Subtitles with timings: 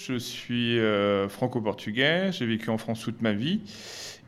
[0.00, 3.60] Je suis euh, franco-portugais, j'ai vécu en France toute ma vie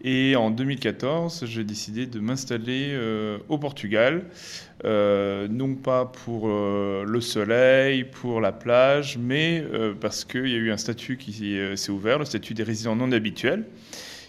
[0.02, 4.24] et en 2014 j'ai décidé de m'installer euh, au Portugal,
[4.84, 9.62] euh, non pas pour le soleil, pour la plage, mais
[10.00, 13.12] parce qu'il y a eu un statut qui s'est ouvert, le statut des résidents non
[13.12, 13.64] habituels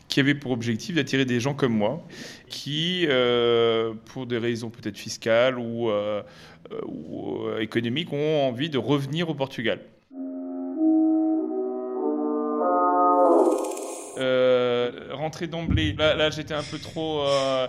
[0.10, 2.06] qui avait pour objectif d'attirer des gens comme moi,
[2.50, 3.08] qui,
[4.06, 5.90] pour des raisons peut-être fiscales ou,
[6.86, 9.80] ou économiques, ont envie de revenir au Portugal.
[15.32, 17.22] Rentrer d'emblée, là, j'étais un peu trop.
[17.22, 17.68] Euh,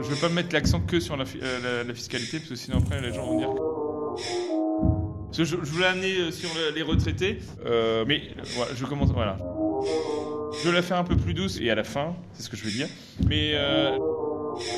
[0.00, 3.12] je veux pas mettre l'accent que sur euh, la, fiscalité, parce que sinon après les
[3.12, 3.50] gens vont dire.
[5.32, 7.40] je, voulais amener sur les retraités,
[8.06, 8.22] mais
[8.74, 9.10] je commence.
[9.10, 9.36] Voilà.
[10.62, 12.56] Je vais la faire un peu plus douce et à la fin, c'est ce que
[12.56, 12.88] je veux dire.
[13.28, 13.54] Mais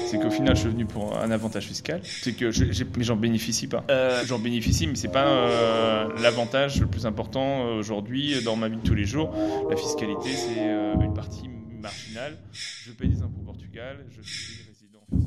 [0.07, 2.01] c'est qu'au final, je suis venu pour un avantage fiscal.
[2.05, 2.65] C'est que je,
[2.97, 3.85] mais j'en bénéficie pas.
[3.91, 8.69] Euh, j'en bénéficie, mais c'est pas euh, l'avantage le plus important euh, aujourd'hui dans ma
[8.69, 9.35] vie de tous les jours.
[9.69, 11.49] La fiscalité, c'est une partie
[11.81, 12.39] marginale.
[12.53, 15.27] Je paye des impôts au Portugal, je suis résident.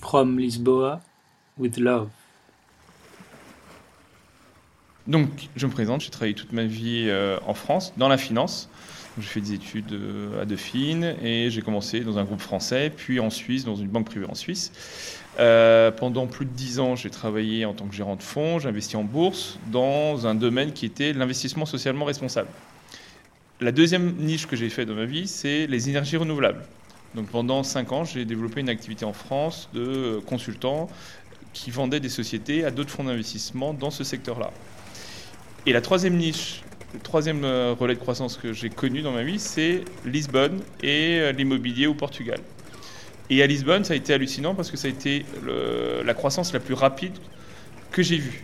[0.00, 1.00] From Lisboa
[1.58, 2.08] with love.
[5.06, 7.12] Donc, je me présente, j'ai travaillé toute ma vie
[7.46, 8.70] en France, dans la finance.
[9.18, 13.20] J'ai fait des études euh, à Dauphine et j'ai commencé dans un groupe français, puis
[13.20, 14.72] en Suisse, dans une banque privée en Suisse.
[15.38, 18.68] Euh, pendant plus de dix ans, j'ai travaillé en tant que gérant de fonds, j'ai
[18.68, 22.48] investi en bourse dans un domaine qui était l'investissement socialement responsable.
[23.60, 26.64] La deuxième niche que j'ai faite dans ma vie, c'est les énergies renouvelables.
[27.14, 30.88] Donc pendant cinq ans, j'ai développé une activité en France de consultant
[31.52, 34.50] qui vendait des sociétés à d'autres fonds d'investissement dans ce secteur-là.
[35.66, 36.62] Et la troisième niche
[36.94, 41.18] le troisième euh, relais de croissance que j'ai connu dans ma vie, c'est Lisbonne et
[41.20, 42.38] euh, l'immobilier au Portugal.
[43.30, 45.24] Et à Lisbonne, ça a été hallucinant parce que ça a été
[46.04, 47.14] la croissance la plus rapide
[47.90, 48.42] que j'ai vue.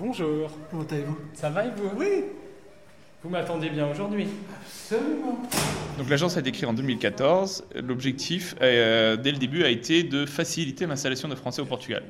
[0.00, 0.50] Bonjour.
[0.70, 1.18] Comment allez-vous?
[1.34, 1.90] Ça va et vous?
[1.96, 2.24] Oui.
[3.22, 4.28] Vous m'attendez bien aujourd'hui
[4.62, 5.42] Absolument.
[5.98, 7.66] Donc l'agence a été créée en 2014.
[7.74, 12.02] L'objectif, euh, dès le début, a été de faciliter l'installation de Français au Portugal.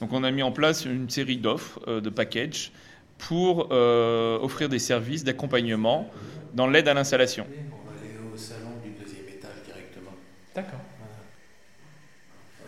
[0.00, 2.72] Donc on a mis en place une série d'offres, euh, de packages,
[3.16, 6.10] pour euh, offrir des services d'accompagnement
[6.54, 7.46] dans l'aide à l'installation.
[7.48, 10.10] On va aller au salon du deuxième étage directement.
[10.52, 10.80] D'accord.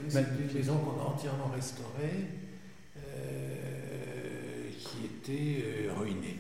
[0.09, 2.27] C'est une maison qu'on a entièrement restaurée,
[4.79, 6.39] qui était ruinée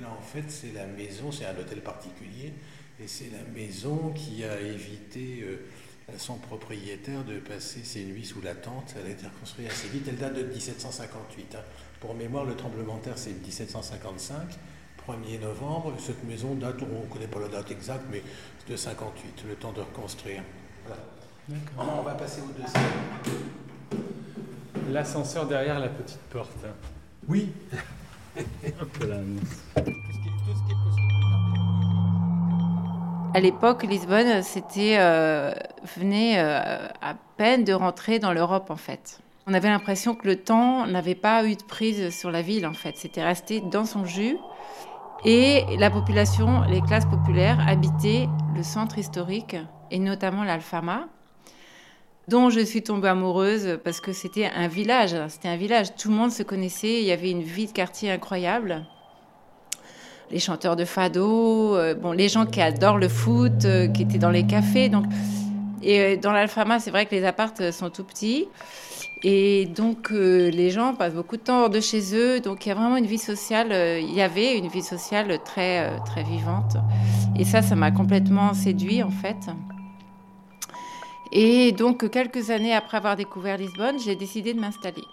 [0.00, 2.52] là, en fait, c'est la maison, c'est un hôtel particulier,
[3.00, 8.24] et c'est la maison qui a évité euh, à son propriétaire de passer ses nuits
[8.24, 8.94] sous la tente.
[8.98, 10.06] Elle a été reconstruite assez vite.
[10.08, 11.54] Elle date de 1758.
[11.54, 11.58] Hein.
[12.00, 14.58] Pour mémoire, le tremblement de terre, c'est 1755.
[15.08, 15.94] 1er novembre.
[15.98, 18.22] Cette maison date, on ne connaît pas la date exacte, mais
[18.68, 20.42] de 58, le temps de reconstruire.
[20.86, 21.02] Voilà.
[21.78, 22.82] On va passer au deuxième.
[24.90, 26.52] L'ascenseur derrière la petite porte.
[27.26, 27.52] Oui.
[33.34, 35.52] À l'époque, Lisbonne, c'était euh,
[35.96, 39.20] venait euh, à peine de rentrer dans l'Europe en fait.
[39.46, 42.72] On avait l'impression que le temps n'avait pas eu de prise sur la ville en
[42.72, 42.96] fait.
[42.96, 44.36] C'était resté dans son jus.
[45.24, 49.56] Et la population, les classes populaires habitaient le centre historique
[49.90, 51.08] et notamment l'Alfama
[52.28, 55.16] dont je suis tombée amoureuse parce que c'était un village.
[55.28, 58.10] C'était un village, tout le monde se connaissait, il y avait une vie de quartier
[58.10, 58.84] incroyable.
[60.30, 64.18] Les chanteurs de fado, euh, bon, les gens qui adorent le foot, euh, qui étaient
[64.18, 64.90] dans les cafés.
[64.90, 65.06] Donc,
[65.82, 68.46] et euh, dans l'Alfama, c'est vrai que les appartes sont tout petits.
[69.24, 72.38] Et donc, les gens passent beaucoup de temps hors de chez eux.
[72.38, 73.72] Donc, il y a vraiment une vie sociale.
[74.00, 76.76] il y avait une vie sociale très, très vivante.
[77.36, 79.50] Et ça, ça m'a complètement séduit, en fait.
[81.32, 85.04] Et donc, quelques années après avoir découvert Lisbonne, j'ai décidé de m'installer.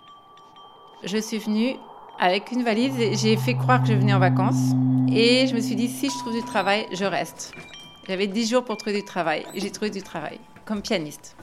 [1.04, 1.76] Je suis venue
[2.20, 4.72] avec une valise, j'ai fait croire que je venais en vacances.
[5.12, 7.54] Et je me suis dit, si je trouve du travail, je reste.
[8.08, 9.46] J'avais 10 jours pour trouver du travail.
[9.56, 11.36] J'ai trouvé du travail, comme pianiste.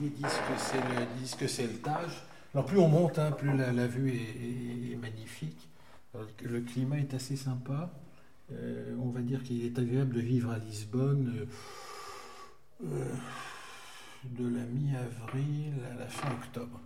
[0.00, 1.78] Disent que c'est le, disent que c'est le.
[2.54, 5.68] Alors plus on monte, hein, plus la, vue est, magnifique.
[6.42, 7.90] le climat est assez sympa.
[8.52, 11.32] Euh, on va dire qu'il est agréable de vivre à Lisbonne
[12.82, 13.14] euh, euh,
[14.24, 16.80] de la mi-avril à la fin octobre.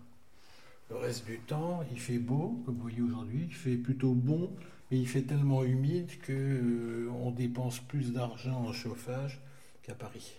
[0.91, 4.51] Le reste du temps, il fait beau, comme vous voyez aujourd'hui, il fait plutôt bon,
[4.91, 9.41] mais il fait tellement humide que on dépense plus d'argent en chauffage
[9.83, 10.35] qu'à Paris.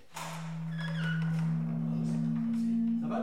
[3.08, 3.22] Ça va,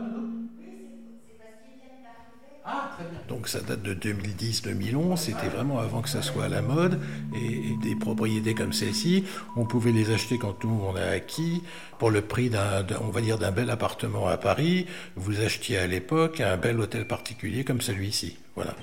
[2.65, 3.19] ah, très bien.
[3.27, 6.97] Donc ça date de 2010-2011, c'était vraiment avant que ça soit à la mode.
[7.35, 9.25] Et, des propriétés comme celle-ci,
[9.57, 11.61] on pouvait les acheter quand nous on a acquis
[11.99, 14.85] pour le prix d'un, on va dire d'un bel appartement à Paris.
[15.17, 18.37] Vous achetiez à l'époque un bel hôtel particulier comme celui-ci.
[18.55, 18.75] Voilà.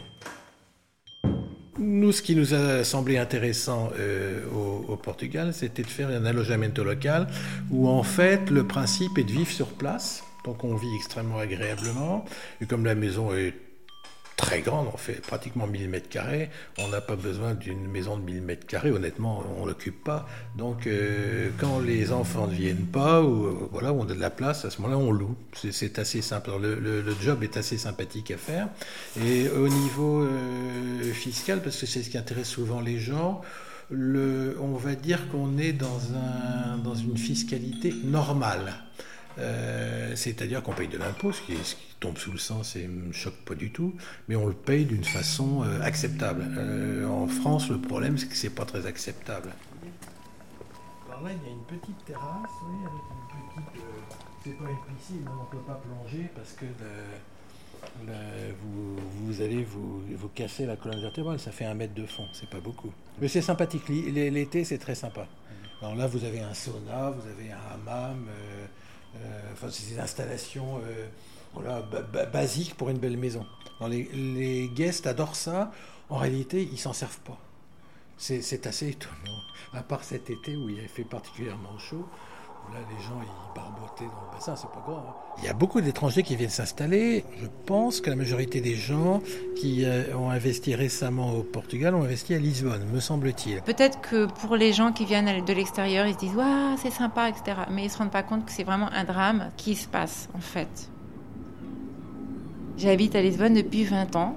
[1.78, 6.84] Nous, ce qui nous a semblé intéressant euh, au, Portugal, c'était de faire un alloggiamento
[6.84, 7.28] local
[7.70, 10.22] où en fait le principe est de vivre sur place.
[10.44, 12.24] Donc on vit extrêmement agréablement.
[12.60, 13.54] Et comme la maison est
[14.40, 16.48] très grande, on fait pratiquement 1000 mètres carrés.
[16.78, 20.26] On n'a pas besoin d'une maison de 1000 mètres carrés, honnêtement, on l'occupe pas.
[20.56, 24.30] Donc, euh, quand les enfants ne viennent pas, ou euh, voilà, on a de la
[24.30, 25.36] place, à ce moment-là, on loue.
[25.70, 26.50] C'est assez simple.
[26.58, 28.68] Le, job est assez sympathique à faire.
[29.22, 33.42] Et au niveau euh, fiscal, parce que c'est ce qui intéresse souvent les gens,
[33.92, 38.72] on va dire qu'on est dans une fiscalité normale.
[39.40, 41.56] Euh, c'est-à-dire qu'on paye de l'impôt, ce, qui,
[41.98, 43.94] tombe sous le sens et ne me choque pas du tout,
[44.28, 46.46] mais on le paye d'une façon euh, acceptable.
[46.56, 49.50] Euh, en France, le problème, c'est que c'est pas très acceptable.
[51.08, 53.82] Alors là, il y a une petite terrasse, oui, avec une petite.
[54.44, 56.64] c'est pas une piscine, on ne peut pas plonger parce que
[58.62, 58.96] vous,
[59.26, 62.48] vous, allez vous, vous, casser la colonne vertébrale, ça fait un mètre de fond, c'est
[62.48, 62.92] pas beaucoup.
[63.20, 65.26] Mais c'est sympathique, l'été c'est très sympa.
[65.82, 68.26] Alors là, vous avez un sauna, vous avez un hammam.
[68.28, 68.66] Euh,
[69.52, 71.06] enfin, c'est des installations euh,
[71.54, 71.82] voilà,
[72.32, 73.46] basiques pour une belle maison.
[73.88, 75.72] les, les guests adorent ça.
[76.08, 77.38] En réalité, ils s'en servent pas.
[78.18, 79.40] C'est assez étonnant.
[79.72, 82.06] À part cet été où il a fait particulièrement chaud,
[82.72, 85.02] Là, les gens, ils barbotaient dans le bassin, c'est pas grave.
[85.08, 85.14] Hein.
[85.38, 87.24] Il y a beaucoup d'étrangers qui viennent s'installer.
[87.40, 89.20] Je pense que la majorité des gens
[89.56, 93.60] qui euh, ont investi récemment au Portugal ont investi à Lisbonne, me semble-t-il.
[93.62, 97.28] Peut-être que pour les gens qui viennent de l'extérieur, ils se disent Waouh, c'est sympa,
[97.28, 97.62] etc.
[97.72, 100.28] Mais ils ne se rendent pas compte que c'est vraiment un drame qui se passe,
[100.34, 100.90] en fait.
[102.76, 104.36] J'habite à Lisbonne depuis 20 ans.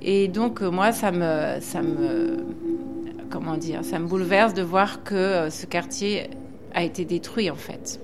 [0.00, 2.38] Et donc, euh, moi, ça me, ça me,
[3.28, 6.30] comment dire, ça me bouleverse de voir que euh, ce quartier
[6.78, 8.00] a été détruit en fait.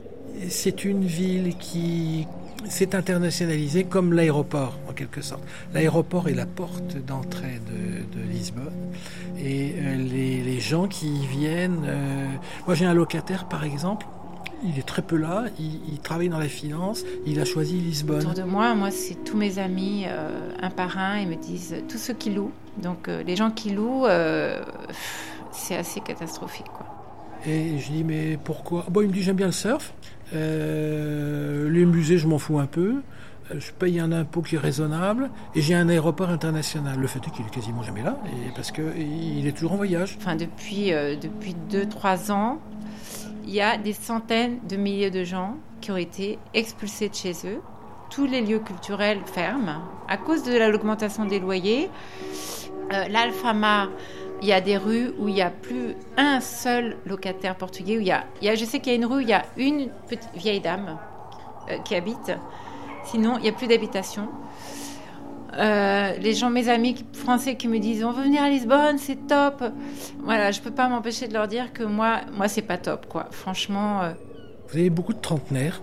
[0.49, 2.27] C'est une ville qui
[2.69, 5.43] s'est internationalisée comme l'aéroport en quelque sorte.
[5.73, 8.73] L'aéroport est la porte d'entrée de, Lisbonne
[9.39, 11.85] et euh, les, gens qui y viennent.
[11.87, 12.27] Euh,
[12.67, 14.07] moi j'ai un locataire par exemple.
[14.65, 18.21] Il est très peu là, il, travaille dans la finance, il a choisi Lisbonne.
[18.21, 20.31] Autour de moi, moi, c'est tous mes amis, euh,
[20.63, 22.53] un par un, ils me disent tous ceux qui louent.
[22.79, 24.07] Donc, les gens qui louent,
[25.53, 26.69] c'est assez catastrophique.
[26.73, 26.94] Quoi.
[27.47, 28.87] Et je dis, mais pourquoi?
[28.89, 29.93] Bon, il me dit, j'aime bien le surf.
[30.35, 33.03] Euh, les musées, je m'en fous un peu.
[33.51, 36.99] Euh, je paye un impôt qui est raisonnable et j'ai un aéroport international.
[36.99, 40.17] Le fait est qu'il est quasiment jamais là et parce qu'il est toujours en voyage.
[40.19, 42.59] Enfin, depuis 2-3 euh, ans,
[43.47, 47.33] il y a des centaines de milliers de gens qui ont été expulsés de chez
[47.45, 47.61] eux.
[48.09, 51.91] Tous les lieux culturels ferment à cause de l'augmentation des loyers.
[52.91, 53.89] L'Alfama
[54.43, 57.97] il y a des rues où il n'y a plus un seul locataire portugais.
[57.97, 59.45] Où il, y a, je sais qu'il y a une rue où il y a
[59.57, 60.99] une petite vieille dame
[61.71, 62.33] euh, qui habite.
[63.05, 64.29] Sinon, il n'y a plus d'habitation.
[65.57, 69.27] Euh, les gens, mes amis français qui me disent on veut venir à Lisbonne, c'est
[69.27, 69.63] top.
[70.21, 73.29] Voilà, je peux pas m'empêcher de leur dire que moi, moi c'est pas top, quoi.
[73.31, 74.03] Franchement.
[74.03, 74.13] Euh.
[74.69, 75.81] Vous avez beaucoup de trentenaires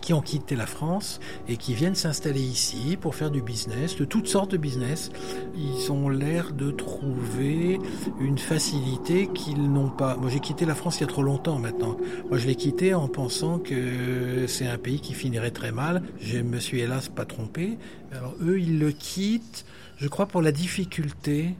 [0.00, 4.04] qui ont quitté la France et qui viennent s'installer ici pour faire du business, de
[4.04, 5.10] toutes sortes de business.
[5.56, 7.78] Ils ont l'air de trouver
[8.20, 10.16] une facilité qu'ils n'ont pas.
[10.16, 11.96] Moi, j'ai quitté la France il y a trop longtemps maintenant.
[12.28, 16.02] Moi, je l'ai quitté en pensant que c'est un pays qui finirait très mal.
[16.20, 17.78] Je me suis hélas pas trompé.
[18.12, 19.64] Alors eux, ils le quittent,
[19.96, 21.54] je crois, pour la difficulté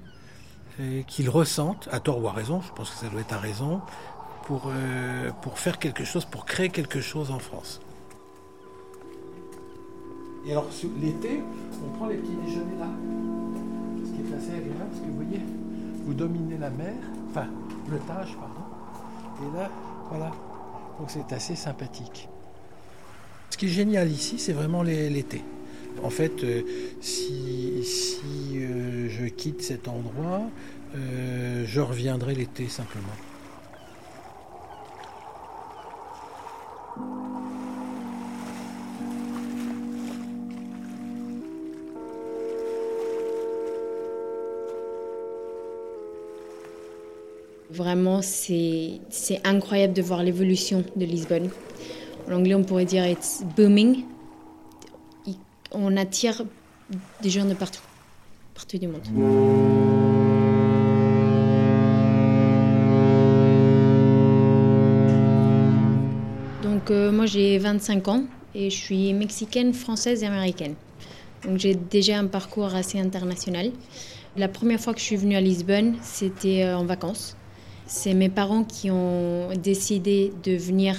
[0.81, 3.39] euh, qu'ils ressentent, à tort ou à raison, je pense que ça doit être à
[3.39, 3.81] raison,
[4.47, 7.81] pour, euh, pour faire quelque chose, pour créer quelque chose en France.
[10.47, 10.69] Et alors,
[11.01, 11.41] l'été,
[11.85, 12.89] on prend les petits déjeuners là.
[14.05, 15.41] Ce qui est assez agréable, parce que vous voyez,
[16.05, 16.95] vous dominez la mer,
[17.31, 17.47] enfin,
[17.91, 18.65] le Tage, pardon.
[19.43, 19.71] Et là,
[20.11, 20.33] voilà.
[20.99, 22.29] Donc c'est assez sympathique.
[23.51, 25.43] Ce qui est génial ici, c'est vraiment l'été.
[26.03, 26.63] En fait, euh,
[27.01, 30.43] si, si euh, je quitte cet endroit,
[30.97, 33.07] euh, je reviendrai l'été simplement.
[47.85, 49.03] Vraiment, c'est
[49.45, 51.51] incroyable de voir l'évolution de Lisbonne.
[52.27, 54.05] En anglais, on pourrait dire it's booming.
[55.71, 56.41] On attire
[57.23, 57.83] des gens de partout,
[58.55, 59.03] partout du monde.
[66.63, 68.25] Donc euh, moi j'ai 25 ans
[68.55, 70.75] et je suis mexicaine, française et américaine.
[71.45, 73.73] Donc j'ai déjà un parcours assez international.
[74.39, 77.37] La première fois que je suis venue à Lisbonne, c'était euh, en vacances.
[77.87, 80.97] C'est mes parents qui ont décidé de venir,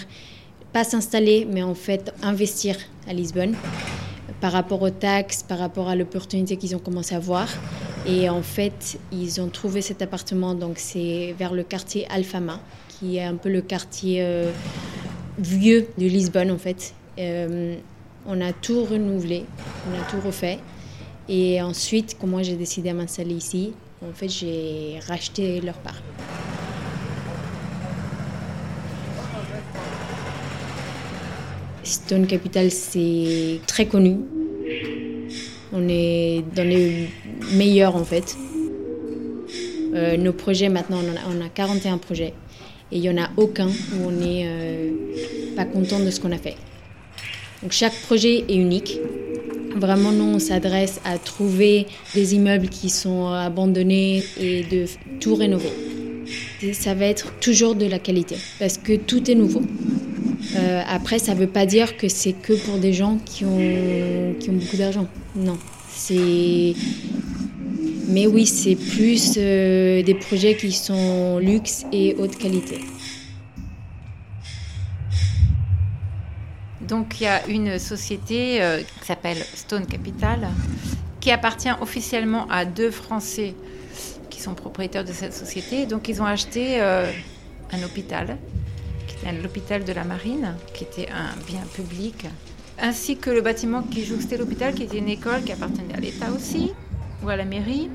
[0.72, 2.76] pas s'installer, mais en fait investir
[3.08, 3.56] à Lisbonne
[4.42, 7.48] par rapport aux taxes, par rapport à l'opportunité qu'ils ont commencé à voir.
[8.08, 13.18] Et en fait, ils ont trouvé cet appartement, donc c'est vers le quartier Alfama, qui
[13.18, 14.52] est un peu le quartier euh,
[15.40, 16.94] vieux de Lisbonne en fait.
[17.18, 17.76] Euh,
[18.28, 19.46] on a tout renouvelé,
[19.90, 20.60] on a tout refait.
[21.28, 23.74] Et ensuite, quand moi j'ai décidé de m'installer ici,
[24.08, 26.02] en fait, j'ai racheté leur part.
[31.86, 34.18] Stone Capital, c'est très connu.
[35.72, 37.10] On est dans les
[37.54, 38.36] meilleurs en fait.
[39.94, 42.34] Euh, nos projets, maintenant, on, a, on a 41 projets.
[42.92, 44.92] Et il n'y en a aucun où on n'est euh,
[45.56, 46.56] pas content de ce qu'on a fait.
[47.62, 49.00] Donc chaque projet est unique.
[49.76, 54.86] Vraiment, nous, on s'adresse à trouver des immeubles qui sont abandonnés et de
[55.20, 55.70] tout rénover.
[56.74, 59.62] Ça va être toujours de la qualité parce que tout est nouveau.
[60.56, 63.60] Euh, après, ça ne veut pas dire que c'est que pour des gens qui ont,
[64.48, 65.08] beaucoup d'argent.
[65.36, 65.58] Non.
[68.08, 72.80] Mais oui, c'est plus euh, des projets qui sont luxe et haute qualité.
[76.82, 80.48] Donc il y a une société euh, qui s'appelle Stone Capital,
[81.20, 83.56] qui appartient officiellement à deux Français
[84.30, 85.88] qui sont propriétaires de cette société.
[85.88, 88.38] Donc ils ont acheté un hôpital,
[89.32, 92.26] l'hôpital de la Marine, qui était un bien public,
[92.82, 96.28] ainsi que le bâtiment qui jouxtait l'hôpital, qui était une école qui appartenait à l'État
[96.36, 96.74] aussi,
[97.24, 97.90] ou à la mairie.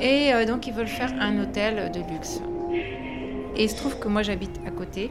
[0.00, 2.40] Et euh, donc ils veulent faire un hôtel de luxe.
[3.56, 5.10] Et il se trouve que moi j'habite à côté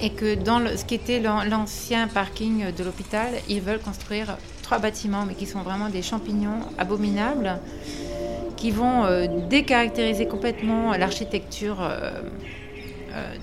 [0.00, 4.78] et que dans ce qui était l'an- l'ancien parking de l'hôpital, ils veulent construire trois
[4.78, 7.58] bâtiments, mais qui sont vraiment des champignons abominables,
[8.56, 12.12] qui vont euh, décaractériser complètement l'architecture euh,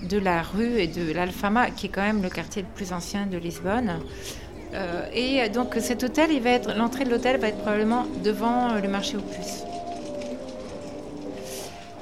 [0.09, 3.25] de la rue et de l'Alfama, qui est quand même le quartier le plus ancien
[3.25, 3.99] de Lisbonne.
[4.73, 8.71] Euh, et donc cet hôtel, il va être l'entrée de l'hôtel va être probablement devant
[8.71, 9.63] euh, le marché aux puces.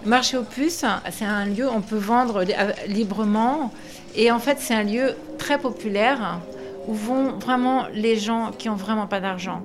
[0.04, 3.72] Le marché aux puces, c'est un lieu où on peut vendre li- euh, librement.
[4.16, 6.40] Et en fait, c'est un lieu très populaire
[6.88, 9.62] où vont vraiment les gens qui ont vraiment pas d'argent.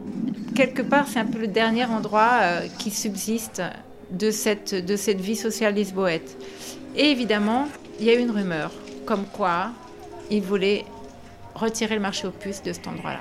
[0.54, 3.62] Quelque part, c'est un peu le dernier endroit euh, qui subsiste
[4.10, 6.36] de cette, de cette vie sociale lisboète.
[6.96, 7.66] Et évidemment,
[8.00, 8.70] il y a eu une rumeur
[9.04, 9.72] comme quoi
[10.30, 10.84] ils voulaient
[11.54, 13.20] retirer le marché aux puces de cet endroit-là.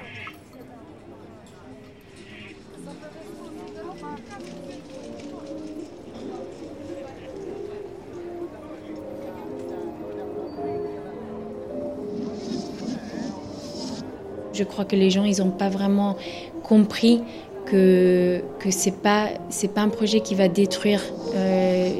[14.53, 16.17] Je crois que les gens, ils n'ont pas vraiment
[16.63, 17.21] compris
[17.65, 19.29] que que c'est pas
[19.75, 21.01] pas un projet qui va détruire
[21.35, 21.91] euh,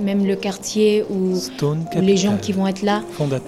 [0.00, 1.34] même le quartier ou,
[2.00, 3.02] les gens qui vont être là.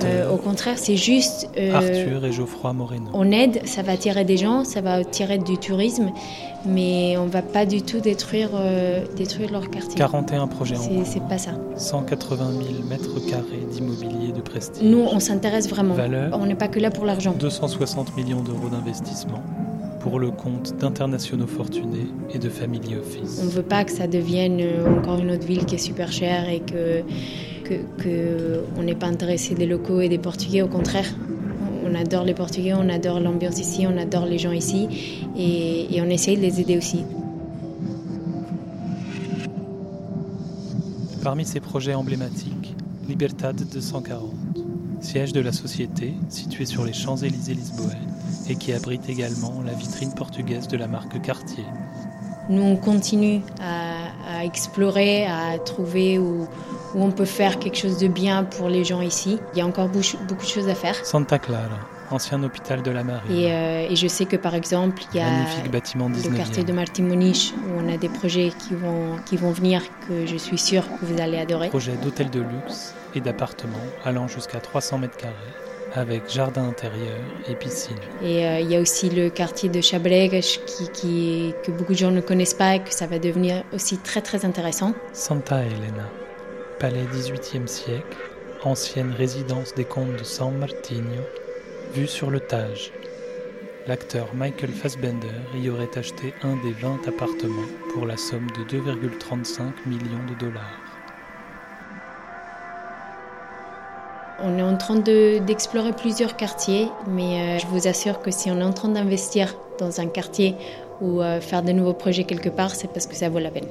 [0.04, 3.10] Euh, au contraire, c'est juste euh, Arthur et Geoffroy Moreno.
[3.12, 6.10] on aide, ça va attirer des gens, ça va attirer du tourisme,
[6.66, 9.94] mais on va pas du tout détruire euh, détruire leur quartier.
[9.96, 11.52] 41 projets en c'est pas ça.
[11.76, 14.82] 180 000 mètres carrés d'immobilier de prestige.
[14.82, 15.94] Nous, on s'intéresse vraiment.
[15.94, 17.34] Valeur On n'est pas que là pour l'argent.
[17.38, 19.42] 260 millions d'euros d'investissement
[20.08, 23.40] pour le compte d'internationaux fortunés et de family office.
[23.42, 26.10] On ne veut pas que ça devienne euh, encore une autre ville qui est super
[26.10, 27.02] chère et que,
[27.64, 30.62] que, que on n'est pas intéressé des locaux et des Portugais.
[30.62, 31.04] Au contraire,
[31.84, 34.88] on adore les Portugais, on adore l'ambiance ici, on adore les gens ici
[35.36, 37.04] et, et on essaye de les aider aussi.
[41.22, 42.74] Parmi ces projets emblématiques,
[43.06, 44.32] Libertad 240,
[45.08, 48.12] siège de la société située sur les Champs-Élysées lisboènes
[48.50, 51.64] et qui abrite également la vitrine portugaise de la marque Cartier.
[52.50, 53.96] Nous, on continue à,
[54.28, 56.46] à explorer, à trouver où,
[56.94, 59.38] où on peut faire quelque chose de bien pour les gens ici.
[59.54, 60.94] Il y a encore beaucoup de choses à faire.
[61.06, 63.30] Santa Clara, ancien hôpital de la Marine.
[63.30, 66.36] Et, euh, et je sais que par exemple, il y a Magnifique bâtiment le 19e.
[66.36, 70.26] quartier de Martin Moniche où on a des projets qui vont, qui vont venir que
[70.26, 71.68] je suis sûre que vous allez adorer.
[71.68, 75.34] Projet d'hôtel de luxe et d'appartements allant jusqu'à 300 mètres carrés
[75.94, 77.96] avec jardin intérieur et piscine.
[78.22, 81.98] Et euh, il y a aussi le quartier de Chabregas qui, qui, que beaucoup de
[81.98, 84.92] gens ne connaissent pas et que ça va devenir aussi très très intéressant.
[85.12, 86.08] Santa Elena,
[86.78, 88.16] palais 18e siècle,
[88.64, 91.22] ancienne résidence des comtes de San Martino,
[91.92, 92.92] vue sur le Tage.
[93.86, 99.62] L'acteur Michael Fassbender y aurait acheté un des 20 appartements pour la somme de 2,35
[99.86, 100.80] millions de dollars.
[104.40, 108.60] On est en train d'explorer plusieurs quartiers, mais euh, je vous assure que si on
[108.60, 110.54] est en train d'investir dans un quartier
[111.00, 113.68] ou euh, faire de nouveaux projets quelque part, c'est parce que ça vaut la peine.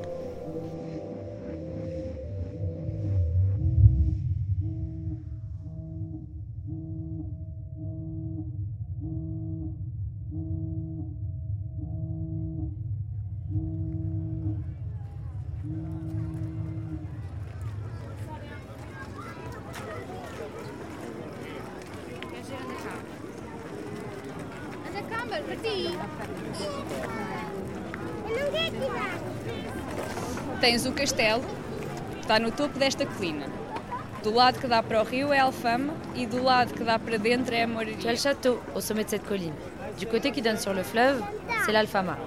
[30.59, 31.43] Tens o castelo,
[32.12, 33.47] que está no topo desta colina.
[34.24, 37.17] Do lado que dá para o rio é Alfama e do lado que dá para
[37.17, 37.95] dentro é a Moraria.
[37.97, 39.53] Tu as le château au sommet de cette colline.
[39.97, 41.24] Du côté qui donne sur le fleuve,
[41.65, 42.17] c'est l'Alfama.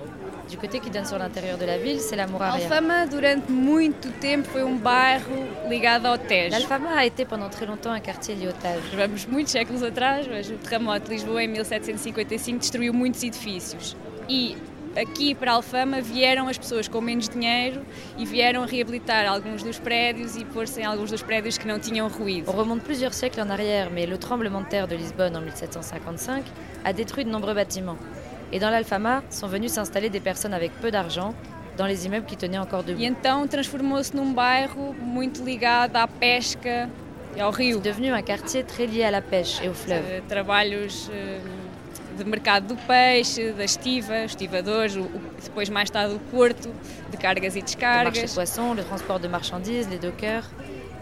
[0.50, 2.64] Du côté qui donne sur l'intérieur de la ville, c'est la Moraria.
[2.64, 6.50] Alfama, durante muito tempo, foi um bairro ligado ao Tejo.
[6.50, 8.82] L'Alfama a été pendant très longtemps un quartier lié au Tage.
[8.96, 13.96] Vamos muitos séculos atrás, mas o terremoto de Lisboa em 1755 destruiu muitos edifícios.
[14.28, 14.56] E
[14.96, 17.86] aqui para Alfama vieram as pessoas com menos dinheiro
[18.18, 22.08] e vieram reabilitar alguns dos prédios e pôr-se em alguns dos prédios que não tinham
[22.08, 22.50] ruído.
[22.50, 26.44] On remonte plusieurs siècles en arrière, mais le tremblement de terre de Lisbonne en 1755
[26.84, 27.98] a détruit de nombreux bâtiments.
[28.52, 31.34] Et dans l'Alfama sont venues s'installer des personnes avec peu d'argent
[31.76, 33.00] dans les immeubles qui tenaient encore debout.
[33.02, 36.88] Então transformou-se num bairro muito ligado à pesca
[37.38, 37.76] ao rio.
[37.78, 40.20] C'est devenu un quartier très lié à la pêche et au fleuve.
[40.28, 41.38] Trabalhos eh,
[42.18, 46.68] de mercado do peixe, da estiva, estivadores, o- o- depois mais tarde o porto
[47.10, 48.34] de cargas e Le marché de descargas.
[48.34, 50.44] poissons, le transport de marchandises, les dockers.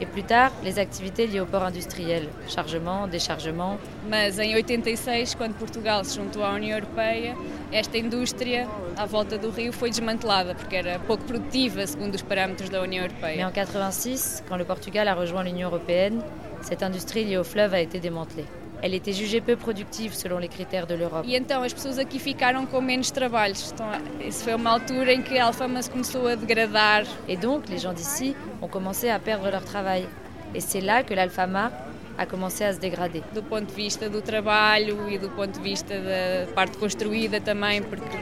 [0.01, 2.29] Et plus tard, les activités liées au port industriel.
[2.49, 3.79] Chargement, déchargement.
[4.09, 7.35] Mas em 86, quando Portugal se juntou à União Europeia,
[7.73, 12.71] esta indústria à volta do rio foi desmantelada porque era pouco produtiva segundo os parâmetros
[12.71, 13.47] da União Mais Europeia.
[13.47, 16.23] en 86, quand le Portugal a rejoint l'Union européenne,
[16.63, 18.47] cette industrie liée au fleuve a été démantelée.
[18.81, 21.27] Elle était jugée peu productive selon les critères de l'Europe.
[21.27, 23.73] E então as pessoas aqui ficaram com menos trabalhos.
[23.73, 23.87] Então,
[24.21, 27.05] isso foi uma altura em que a Alfama se começou a degradar.
[27.27, 30.07] Et donc, les gens d'ici ont commencé à perdre leur travail.
[30.55, 31.73] Et c'est là que l'Alfama
[32.17, 33.23] a commencé à se dégrader.
[33.33, 37.83] do ponto de vista do trabalho e do ponto de vista da parte construída também,
[37.83, 38.19] porque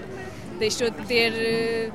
[0.59, 1.91] deixou de ter eh,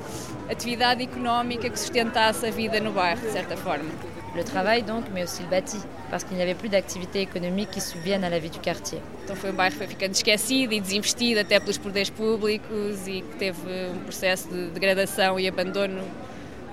[0.49, 3.89] atividade económica que sustentasse a vida no bairro, de certa forma.
[4.35, 5.77] Le travail donc, mais aussi le bâti,
[6.09, 8.99] parce qu'il n'y avait plus d'activités économiques qui subviennent à la vie du quartier.
[9.23, 13.21] Então foi um bairro que foi ficando esquecido e desinvestido até pelos poderes públicos e
[13.21, 13.59] que teve
[13.93, 16.01] um processo de degradação e abandono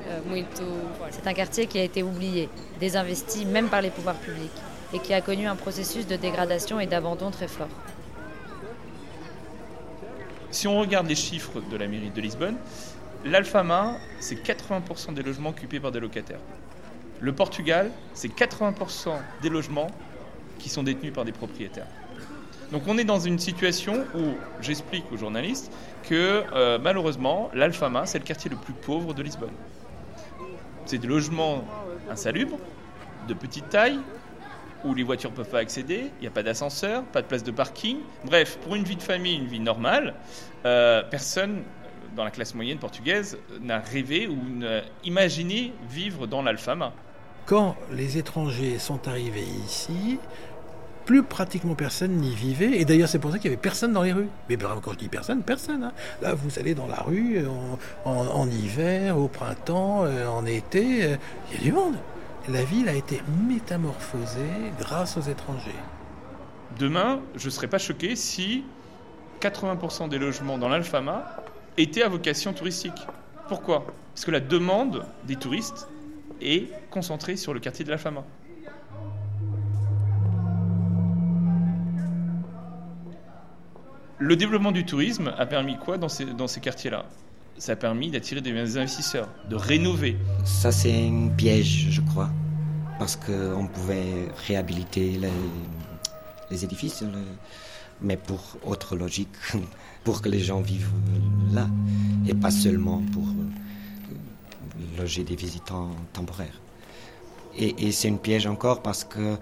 [0.06, 0.62] eh, muito
[0.98, 1.16] forte.
[1.16, 4.52] C'est un quartier qui a été oublié, désinvesti même par les pouvoirs publics,
[4.92, 7.68] et qui a connu un processus de dégradation et d'abandon très fort.
[10.50, 12.56] Si on regarde les chiffres de la mairie de Lisbonne,
[13.24, 16.40] l'Alfama, c'est 80% des logements occupés par des locataires.
[17.20, 19.10] Le Portugal, c'est 80%
[19.42, 19.88] des logements
[20.58, 21.86] qui sont détenus par des propriétaires.
[22.72, 25.72] Donc on est dans une situation où j'explique aux journalistes
[26.08, 29.54] que euh, malheureusement, l'Alfama, c'est le quartier le plus pauvre de Lisbonne.
[30.84, 31.64] C'est des logements
[32.10, 32.58] insalubres,
[33.26, 33.98] de petite taille,
[34.84, 37.42] où les voitures ne peuvent pas accéder, il n'y a pas d'ascenseur, pas de place
[37.42, 37.98] de parking.
[38.24, 40.14] Bref, pour une vie de famille, une vie normale,
[40.64, 41.62] euh, personne
[42.14, 46.92] dans la classe moyenne portugaise n'a rêvé ou n'a imaginé vivre dans l'Alfama.
[47.48, 50.18] Quand les étrangers sont arrivés ici,
[51.06, 52.78] plus pratiquement personne n'y vivait.
[52.78, 54.28] Et d'ailleurs, c'est pour ça qu'il n'y avait personne dans les rues.
[54.50, 55.82] Mais quand je dis personne, personne.
[55.84, 55.92] hein.
[56.20, 57.42] Là, vous allez dans la rue
[58.04, 61.16] en, en- en hiver, au printemps, euh, en été, euh,
[61.50, 61.94] il y a du monde.
[62.50, 64.42] La ville a été métamorphosée
[64.78, 65.70] grâce aux étrangers.
[66.78, 68.64] Demain, je ne serais pas choqué si
[69.40, 71.24] 80% des logements dans l'Alfama
[71.78, 73.06] étaient à vocation touristique.
[73.48, 73.86] Pourquoi?
[74.14, 75.88] Parce que la demande des touristes
[76.40, 78.24] est concentrée sur le quartier de l'Alfama.
[84.20, 87.04] Le développement du tourisme a permis quoi dans ces, dans ces quartiers-là?
[87.56, 90.16] Ça a permis d'attirer des investisseurs, de rénover.
[90.44, 92.28] Ça, c'est un piège, je crois,
[92.98, 95.30] parce qu'on pouvait réhabiliter les,
[96.50, 97.04] les édifices,
[98.00, 99.28] mais pour autre logique,
[100.04, 100.90] pour que les gens vivent
[101.52, 101.68] là,
[102.26, 103.24] et pas seulement pour
[104.96, 106.60] loger des visitants temporaires.
[107.56, 109.36] Et, c'est un piège encore parce que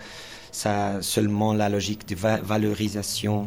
[0.51, 3.47] ça a seulement la logique de va- valorisation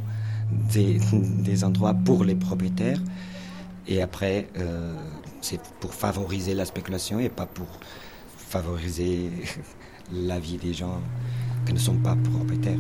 [0.52, 3.00] des, des endroits pour les propriétaires.
[3.88, 4.96] Et après, euh,
[5.42, 7.68] c'est pour favoriser la spéculation et pas pour
[8.38, 9.32] favoriser
[10.14, 11.00] la vie des gens
[11.66, 12.78] qui ne sont pas propriétaires.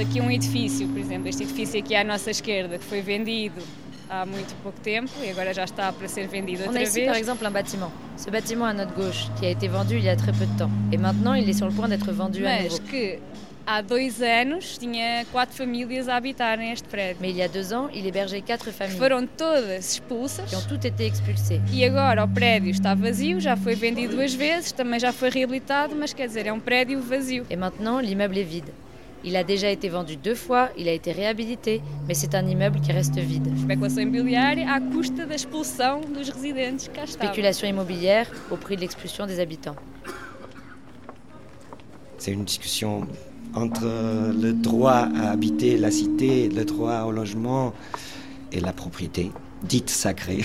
[0.00, 3.60] Aqui um edifício, por exemplo, este edifício aqui à nossa esquerda, que foi vendido
[4.08, 7.00] há muito pouco tempo e agora já está para ser vendido On outra a ici
[7.00, 7.06] vez.
[7.08, 7.90] par exemple un bâtiment.
[8.16, 10.56] Ce bâtiment à notre gauche, qui a été vendu il y a très peu de
[10.56, 10.70] temps.
[10.92, 12.78] Et maintenant, il est sur le point d'être vendu à Mas nouveau.
[12.90, 13.18] que
[13.66, 17.16] há dois anos tinha quatro famílias a habitarem este prédio.
[17.20, 20.54] Mais il y a deux ans, il hébergeait quatre que familles foram todas expulsas qui
[20.56, 21.60] ont toutes été expulsées.
[21.72, 25.94] e agora o prédio está vazio, já foi vendido duas vezes, também já foi reabilitado,
[25.96, 27.44] mas quer dizer, é um prédio vazio.
[27.50, 28.72] Et maintenant, l'immeuble est vide.
[29.24, 32.80] Il a déjà été vendu deux fois, il a été réhabilité, mais c'est un immeuble
[32.80, 33.52] qui reste vide.
[37.06, 39.76] Spéculation immobilière au prix de l'expulsion des habitants.
[42.18, 43.06] C'est une discussion
[43.54, 47.72] entre le droit à habiter la cité, le droit au logement
[48.52, 50.44] et la propriété, dite sacrée.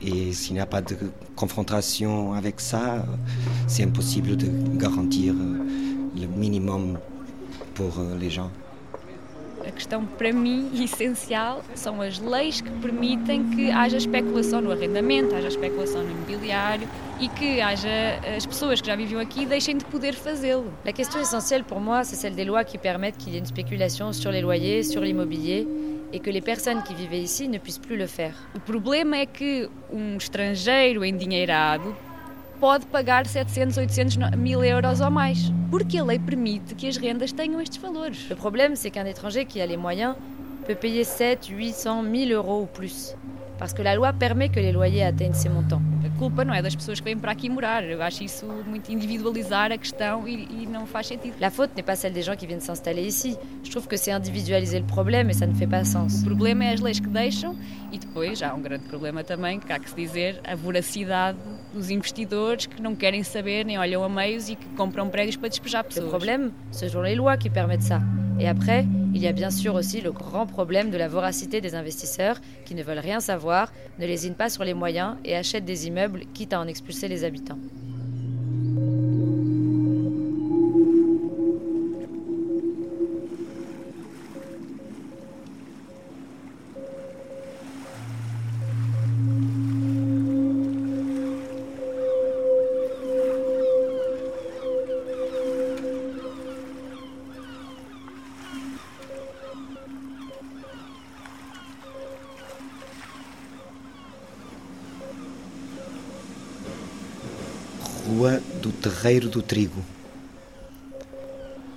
[0.00, 0.96] Et s'il n'y a pas de
[1.34, 3.04] confrontation avec ça,
[3.66, 4.46] c'est impossible de
[4.78, 6.98] garantir le minimum
[7.78, 8.50] pour les gens.
[9.66, 15.34] A questão para mim essencial são as leis que permitem que haja especulação no arrendamento,
[15.34, 16.88] haja especulação no imobiliário
[17.20, 17.88] e que haja
[18.36, 20.72] as pessoas que já viviam aqui deixem de poder fazê-lo.
[20.84, 23.46] La question essentielle pour moi, c'est celle des lois qui permettent qu'il y ait une
[23.46, 25.66] spéculation sur les loyers, sur l'immobilier,
[26.12, 28.34] et que les personnes qui vivaient ici ne puissent plus le faire.
[28.56, 31.94] O problema é que um estrangeiro endinheirado
[32.60, 37.32] pode pagar 700, 800 mil euros ou mais, porque a lei permite que as rendas
[37.32, 38.28] tenham estes valores.
[38.28, 40.16] Le problème, c'est qu'un étranger qui a les moyens
[40.66, 43.14] peut payer 7, 800, 1000 euros ou plus.
[43.58, 45.82] Parce que la loi permet que les loyers atteignent ces montants.
[46.04, 47.82] A culpa não é das pessoas que vêm para aqui morar.
[47.84, 51.34] Eu acho isso muito individualizar a questão e, e não faz sentido.
[51.40, 53.36] La faute n'est pas celle des gens qui viennent s'installer ici.
[53.64, 56.22] Je trouve que c'est individualiser le problème et ça ne fait pas sens.
[56.22, 57.56] O problema é as leis que deixam
[57.92, 61.38] e depois há um grande problema também, que há que se dizer, a voracidade
[61.74, 65.48] dos investidores que não querem saber nem olham a meios e que compram prédios para
[65.48, 66.08] despejar Le pessoas.
[66.08, 68.00] problème, ce sont les lois qui permettent ça.
[68.38, 71.74] Et après, il y a bien sûr aussi le grand problème de la voracité des
[71.74, 75.86] investisseurs qui ne veulent rien savoir, ne lésinent pas sur les moyens et achètent des
[75.86, 77.58] immeubles quitte à en expulser les habitants.
[109.00, 109.80] Terreiro do Trigo.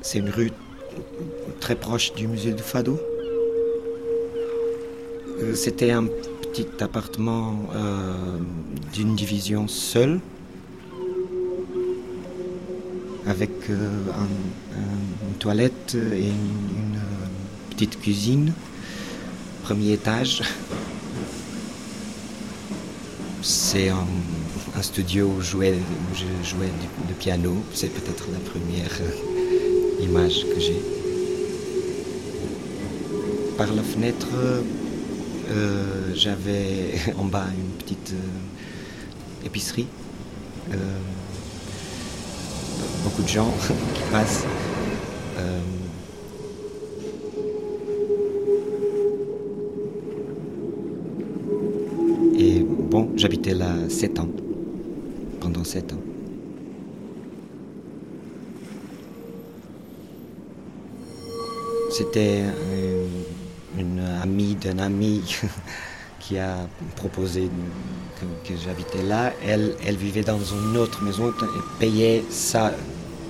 [0.01, 0.51] C'est une rue
[1.59, 2.99] très proche du musée du Fado.
[5.41, 8.37] Euh, C'était un petit appartement euh,
[8.93, 10.19] d'une division seule,
[13.27, 16.31] avec euh, un- un- une toilette et une,
[16.79, 16.99] une,
[17.69, 18.51] petite cuisine,
[19.63, 20.41] premier étage.
[23.43, 24.05] C'est un,
[24.75, 25.71] un studio où, où je jouais
[26.81, 27.55] du, du piano.
[27.73, 30.81] C'est peut-être la première euh, image que j'ai.
[33.57, 34.27] Par la fenêtre,
[35.51, 39.87] euh, j'avais en bas une petite euh, épicerie.
[43.03, 43.51] Beaucoup de gens
[43.95, 44.45] qui passent.
[52.37, 54.29] Et bon, j'habitais là 7 ans,
[55.51, 55.97] pendant 7 ans.
[61.91, 62.43] C'était
[63.77, 65.21] une amie d'un ami
[66.19, 66.55] qui a
[66.95, 67.49] proposé
[68.19, 69.33] que, que j'habitais là.
[69.45, 72.71] Elle, elle vivait dans une autre maison et payait sa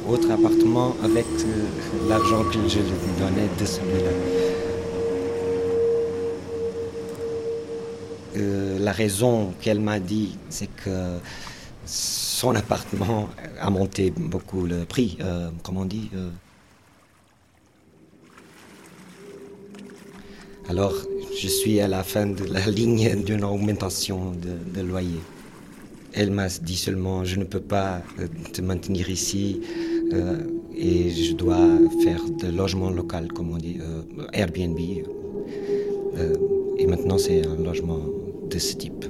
[0.07, 4.11] autre appartement avec euh, l'argent que je lui donnais de celui-là.
[8.37, 11.19] Euh, la raison qu'elle m'a dit, c'est que
[11.91, 13.27] son appartement
[13.59, 16.09] a monté beaucoup le prix, euh, comment on dit.
[16.15, 16.29] euh.
[20.69, 20.93] Alors,
[21.37, 25.19] je suis à la fin de la ligne d'une augmentation de, loyer.
[26.13, 29.61] Elle m'a dit seulement, je ne peux pas euh, te maintenir ici
[30.13, 30.37] euh,
[30.73, 31.67] et je dois
[32.03, 33.79] faire de logement local, comme on dit,
[34.31, 34.79] Airbnb.
[36.77, 37.99] Et maintenant, c'est un logement
[38.49, 39.05] de ce type.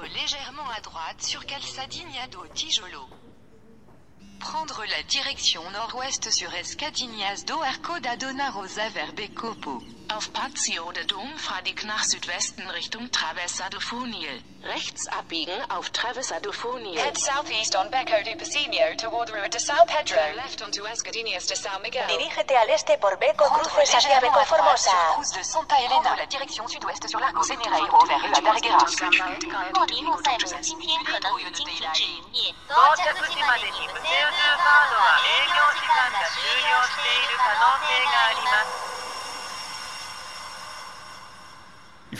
[0.00, 3.08] Légèrement à droite sur Calçadinha do Tijolo.
[4.40, 9.80] Prendre la direction nord-ouest sur Escadinhas do Arco da Dona Rosa Verbe Copo.
[10.11, 14.41] Auf Patio de Domfadig nach Südwesten Richtung Travessa do Funil.
[14.63, 16.97] Rechts abbiegen auf Travessa do Funil.
[16.97, 20.15] Head southeast on Beco do Pacinio toward Rua de São Pedro.
[20.15, 22.07] Turn left onto Escadinhas de São Miguel.
[22.07, 24.89] Dirígete al este por Beco Prendre cruces hacia légèrement Beco à droite Formosa.
[24.89, 26.01] sur Cruz de Santa Helena.
[26.01, 28.77] Prendre la direction sud-ouest sur Largo Senereiro vers Rua Dargueira.
[29.75, 32.55] 莫尼莫塞姆今天可能已经停止营业。
[32.69, 38.90] 到着時までに無線通カードは営業時間が終了している可能性があります。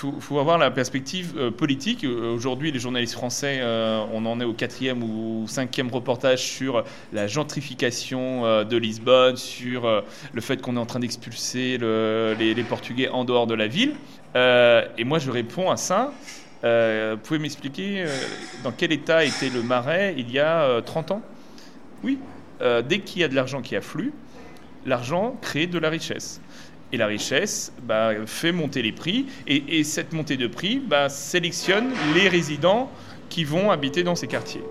[0.03, 2.03] Faut, faut avoir la perspective euh, politique.
[2.05, 6.83] Euh, Aujourd'hui, les journalistes français, euh, on en est au quatrième ou cinquième reportage sur
[7.13, 12.63] la gentrification de Lisbonne, sur le fait qu'on est en train d'expulser le- les, les
[12.65, 13.95] Portugais en dehors de la ville.
[14.35, 16.13] Et moi, je réponds à ça.
[16.63, 18.07] Vous pouvez m'expliquer
[18.65, 21.23] dans quel état était le Marais il y a euh, 30 ans?
[22.03, 22.19] Oui.
[22.89, 24.13] Dès qu'il y a de l'argent qui afflue,
[24.87, 26.41] l'argent crée de la richesse.
[26.93, 29.27] Et la richesse bah, fait monter les prix.
[29.47, 32.91] Et, et cette montée de prix bah, sélectionne les résidents
[33.29, 34.63] qui vont habiter dans ces quartiers.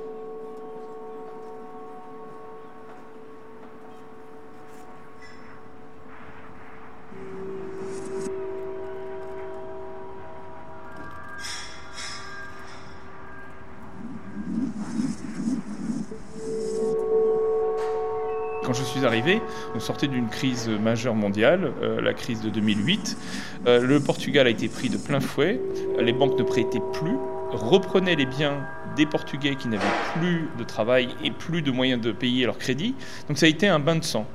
[18.64, 19.42] Quand je suis arrivé,
[19.76, 23.18] on sortait d'une crise majeure mondiale, euh, la crise de 2008.
[23.66, 25.60] Euh, le Portugal a été pris de plein fouet.
[26.00, 27.16] Les banques ne prêtaient plus,
[27.52, 28.58] reprenaient les biens
[28.96, 29.84] des Portugais qui n'avaient
[30.20, 32.94] plus de travail et plus de moyens de payer leur crédit.
[33.28, 34.26] Donc ça a été un bain de sang.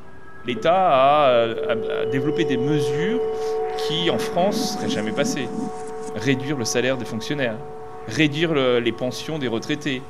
[0.44, 3.20] L'État a, euh, développé des mesures
[3.86, 5.48] qui, en France, ne seraient jamais passées.
[6.16, 7.56] Réduire le salaire des fonctionnaires,
[8.08, 10.02] réduire le- les pensions des retraités,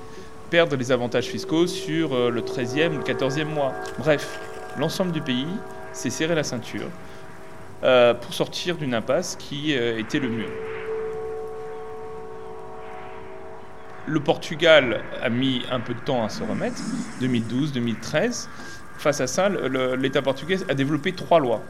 [0.50, 3.72] perdre les avantages fiscaux sur euh, le 13e, le 14e mois.
[3.98, 4.38] Bref,
[4.78, 5.46] l'ensemble du pays
[5.92, 6.88] s'est serré la ceinture
[7.84, 10.48] euh, pour sortir d'une impasse qui euh, était le mur.
[14.06, 16.80] Le Portugal a mis un peu de temps à se remettre,
[17.20, 18.48] 2012, 2013.
[18.98, 19.48] Face à ça,
[19.98, 21.60] l'État portugais a développé trois lois.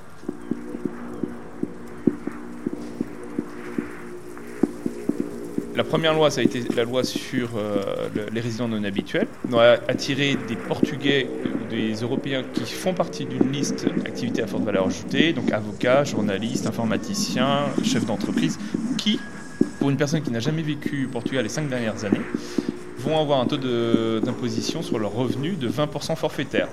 [5.76, 9.28] La première loi, ça a été la loi sur euh, le- les résidents non habituels.
[9.52, 14.46] On a attiré des Portugais ou des Européens qui font partie d'une liste activités à
[14.46, 18.58] forte valeur ajoutée, donc avocats, journalistes, informaticiens, chefs d'entreprise,
[18.96, 19.20] qui,
[19.78, 22.22] pour une personne qui n'a jamais vécu au Portugal les cinq dernières années,
[23.06, 26.68] vont avoir un taux d'imposition sur leurs revenus de 20% forfaitaire,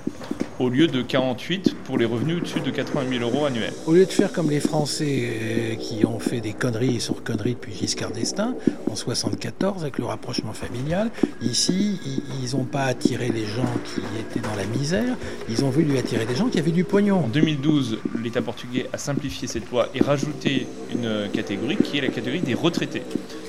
[0.60, 3.74] au lieu de 48 pour les revenus au-dessus de 80 000 euros annuels.
[3.86, 7.54] Au lieu de faire comme les Français euh, qui ont fait des conneries sur conneries
[7.54, 8.56] depuis Giscard d'Estaing
[8.90, 12.00] en 74 avec le rapprochement familial, ici
[12.42, 15.16] ils n'ont pas attiré les gens qui étaient dans la misère,
[15.50, 17.26] ils ont voulu attirer des gens qui avaient du pognon.
[17.26, 22.08] En 2012, l'État portugais a simplifié cette loi et rajouté une catégorie qui est la
[22.08, 23.04] catégorie des retraités.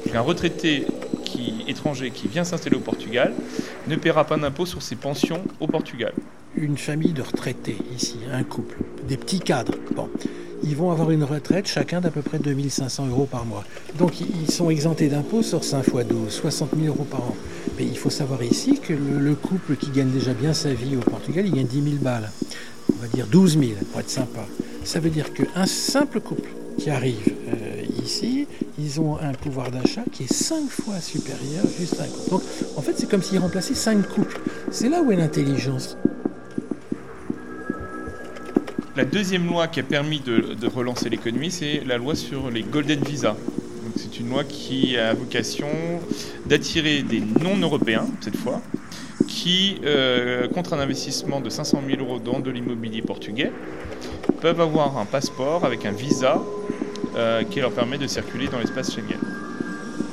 [0.05, 0.87] Donc un retraité
[1.68, 3.33] étranger qui vient s'installer au Portugal
[3.88, 6.12] ne paiera pas d'impôt sur ses pensions au Portugal.
[6.57, 9.74] Une famille de retraités ici, un couple, des petits cadres.
[9.94, 10.09] Bon,
[10.62, 13.64] ils vont avoir une retraite chacun d'à peu près 2500 euros par mois.
[13.98, 17.37] Donc ils sont exemptés d'impôts sur 5 fois 12, 60 000 euros par an.
[17.77, 20.96] Mais il faut savoir ici que le, le couple qui gagne déjà bien sa vie
[20.96, 22.31] au Portugal, il gagne 10 000 balles.
[22.92, 24.46] On va dire 12 000 pour être sympa.
[24.85, 28.46] Ça veut dire qu'un simple couple qui arrive euh, ici,
[28.78, 32.30] ils ont un pouvoir d'achat qui est 5 fois supérieur juste à un couple.
[32.30, 32.42] Donc
[32.76, 34.40] en fait c'est comme s'ils remplaçaient 5 couples.
[34.70, 35.96] C'est là où est l'intelligence.
[38.96, 43.00] La deuxième loi qui a permis de, relancer l'économie, c'est la loi sur les Golden
[43.00, 43.30] Visa.
[43.30, 45.66] Donc, C'est une loi qui a vocation
[46.46, 48.62] d'attirer des non-européens, cette fois,
[49.26, 53.50] qui, euh, contre un investissement de 500 000 euros dans de l'immobilier portugais,
[54.40, 56.40] peuvent avoir un passeport avec un visa
[57.50, 59.18] qui leur permet de circuler dans l'espace Schengen.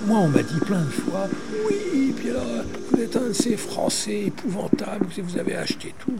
[0.06, 1.28] Moi, on m'a dit plein de fois,
[1.68, 2.44] oui, puis alors,
[2.92, 6.14] vous êtes un de ces Français épouvantables, vous avez acheté tout.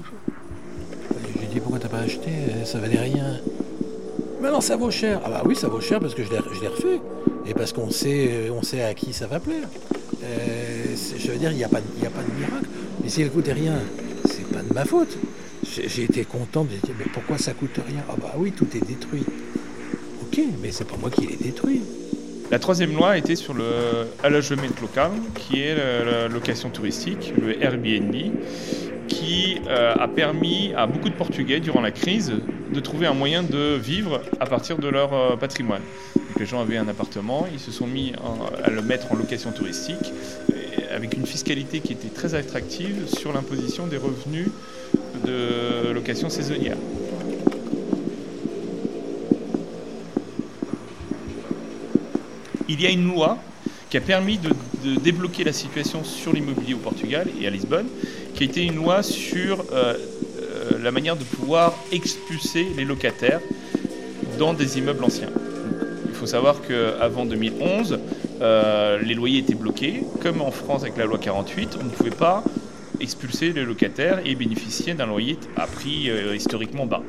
[1.40, 2.30] J'ai dit, pourquoi t'as pas acheté?
[2.30, 3.40] Euh, Ça valait rien.
[4.42, 5.22] Mais non, ça vaut cher.
[5.26, 7.00] Ah bah oui, ça vaut cher parce que je l'ai refait.
[7.48, 9.68] Et parce qu'on sait, euh, on sait à qui ça va plaire.
[10.24, 10.86] Euh,
[11.18, 12.68] je veux dire, il n'y a, pas y a pas de miracle.
[13.04, 13.76] Mais s'il ne coûtait rien,
[14.26, 15.18] c'est pas de ma faute.
[15.64, 18.04] J'ai j'ai été content de dire, mais pourquoi ça coûte rien?
[18.10, 19.24] Ah bah oui, tout est détruit.
[20.32, 21.82] Ok, mais c'est pas moi qui l'ai détruit.
[22.52, 23.66] La troisième loi était sur le
[24.24, 28.16] allogement local, qui est la, location touristique, le Airbnb,
[29.10, 32.32] qui euh, a permis à beaucoup de Portugais, durant la crise,
[32.74, 35.82] de trouver un moyen de vivre à partir de leur euh, patrimoine.
[36.40, 38.14] Les gens avaient un appartement, ils se sont mis
[38.64, 40.14] à le mettre en location touristique,
[40.96, 44.48] avec une fiscalité qui était très attractive sur l'imposition des revenus
[45.26, 46.78] de location saisonnière.
[52.72, 53.38] Il y a une loi
[53.90, 54.52] qui a permis de,
[55.04, 57.88] débloquer la situation sur l'immobilier au Portugal et à Lisbonne,
[58.34, 59.94] qui a été une loi sur euh,
[60.42, 63.42] euh, la manière de pouvoir expulser les locataires
[64.40, 65.28] dans des immeubles anciens.
[66.08, 68.00] Il faut savoir qu'avant 2011,
[68.42, 70.04] euh, les loyers étaient bloqués.
[70.22, 72.42] Comme en France avec la loi 48, on ne pouvait pas
[73.02, 77.02] expulser les locataires et bénéficier d'un loyer à prix historiquement bas.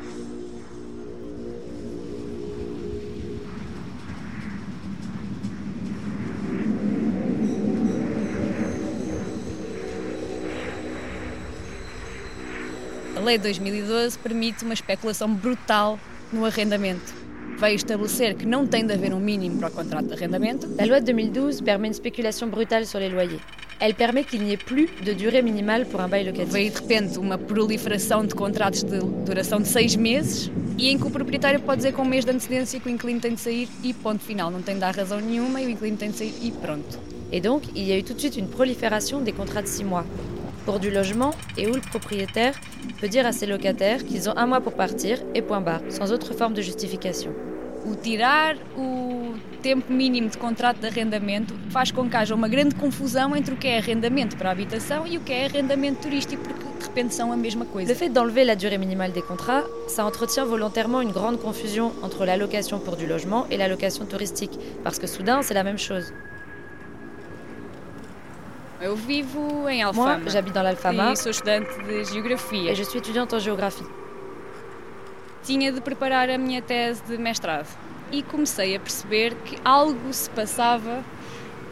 [13.24, 15.98] Lei de 2012 permite uma especulação brutal
[16.32, 17.14] no arrendamento.
[17.58, 20.68] Veio estabelecer que não tem de haver um mínimo para o contrato de arrendamento.
[20.76, 23.40] La loi de 2012 permet une spéculation brutale sur les loyers.
[23.78, 26.52] Elle permet qu'il n'y ait plus de durée minimale pour un bail locatif.
[26.52, 31.06] Veio de repente uma proliferação de contratos de duração de seis meses e em que
[31.06, 33.68] o proprietário pode dizer com um mês de antecedência que o inquilino tem de sair
[33.82, 34.50] e ponto final.
[34.50, 36.98] Não tem de dar razão nenhuma e o inquilino tem de sair e pronto.
[37.32, 39.84] Et donc, il y a eu tout de suite une prolifération des contrats de six
[39.84, 40.04] mois
[40.64, 42.54] pour du logement et où le propriétaire
[43.00, 46.12] peut dire à ses locataires qu'ils ont un mois pour partir et point barre, sans
[46.12, 47.32] autre forme de justification.
[47.84, 52.76] O tirar o tempo mínimo de contrato de arrendamento faz com que haja uma grande
[52.76, 56.64] confusão entre o que é arrendamento para habitação e o que é arrendamento turístico, porque
[56.78, 57.92] de repente são a mesma coisa.
[57.92, 62.24] Le fait d'enlever la durée minimale des contrats, ça entretient volontairement une grande confusion entre
[62.24, 65.78] la location pour du logement et la location touristique, parce que soudain, c'est la même
[65.78, 66.12] chose.
[68.82, 70.28] Eu vivo em Moi, Alfama.
[70.28, 72.72] j'habite dans l'Alfama E sou estudante de geografia.
[72.72, 73.86] et je suis étudiante en géographie.
[75.44, 77.68] Tinha de preparar a minha tese de mestrado
[78.10, 81.02] e comecei a perceber que algo se passava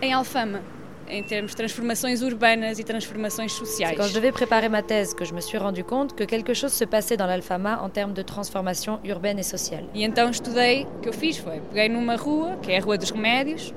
[0.01, 0.61] em Alfama,
[1.09, 3.97] em termos de transformações urbanas e transformações sociais.
[3.97, 6.73] quand je devais préparer ma thèse que je me suis rendu compte que quelque chose
[6.73, 9.89] se passait dans l'Alfama en termes de transformation urbaine et sociale.
[9.95, 12.97] E então estudei, o que eu fiz foi, peguei numa rua, que é a Rua
[12.97, 13.75] dos Remédios,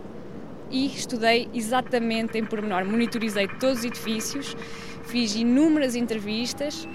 [0.74, 2.84] e estudei exatamente em pormenor.
[2.84, 4.58] Monitorizei todos os edifícios,
[5.06, 6.88] fiz inúmeras entrevistas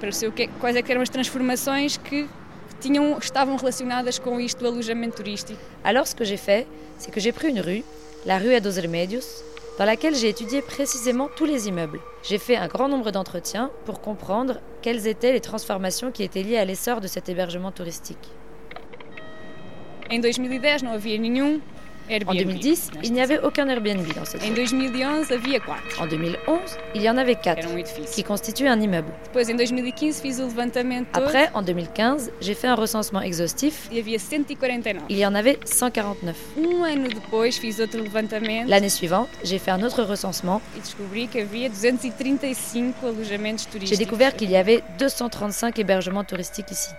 [0.00, 2.26] para saber quais é que eram as transformações que
[2.80, 5.60] tinham, estavam relacionadas com isto do alojamento turístico.
[5.84, 6.66] Alors, ce que j'ai fait,
[6.98, 7.84] c'est que j'ai pris une rue,
[8.24, 9.44] la rue a dos Remédios,
[9.78, 12.00] dans laquelle j'ai étudié précisément tous les immeubles.
[12.22, 16.58] J'ai fait un grand nombre d'entretiens pour comprendre quelles étaient les transformations qui étaient liées
[16.58, 18.30] à l'essor de cet hébergement touristique.
[20.10, 21.60] Em 2010 não havia nenhum
[22.10, 22.30] Airbnb.
[22.30, 24.66] En 2010, il n'y avait aucun Airbnb dans cette Em rue.
[24.66, 26.02] 2011 havia quatro.
[26.02, 26.58] En 2011,
[26.94, 28.12] il y en avait quatre, Era um edifício.
[28.14, 29.12] qui constituaient un immeuble.
[29.24, 33.88] Depois, em 2015, fiz o levantamento todo Après, en 2015, j'ai fait un recensement exhaustif.
[33.92, 35.04] e havia 149.
[35.08, 36.36] Il y en avait 149.
[36.56, 40.60] Um ano depois, fiz outro levantamento L'année suivante, j'ai fait un autre recensement.
[40.76, 46.90] e descobri que havia 235 alojamentos J'ai découvert qu'il y avait 235 hébergements touristiques ici.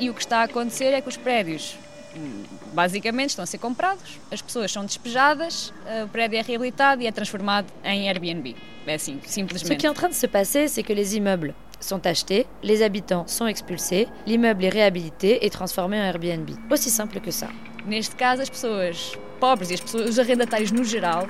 [0.00, 1.76] E o que está a acontecer é que os prédios
[2.16, 7.02] hum, basicamente estão a ser comprados, as pessoas são despejadas, eh, o prédio é reabilitado
[7.02, 8.56] e é transformado em Airbnb.
[8.86, 9.78] É assim, Ce simplesmente.
[9.78, 13.26] qui est en train de se passer, c'est que les immeubles sont achetés, les habitants
[13.28, 16.50] sont expulsés, l'immeuble est réhabilité et transformé en Airbnb.
[16.70, 17.48] Aussi simple que ça.
[17.86, 21.26] Neste caso, as pessoas pobres e as pessoas, os arrendatários no geral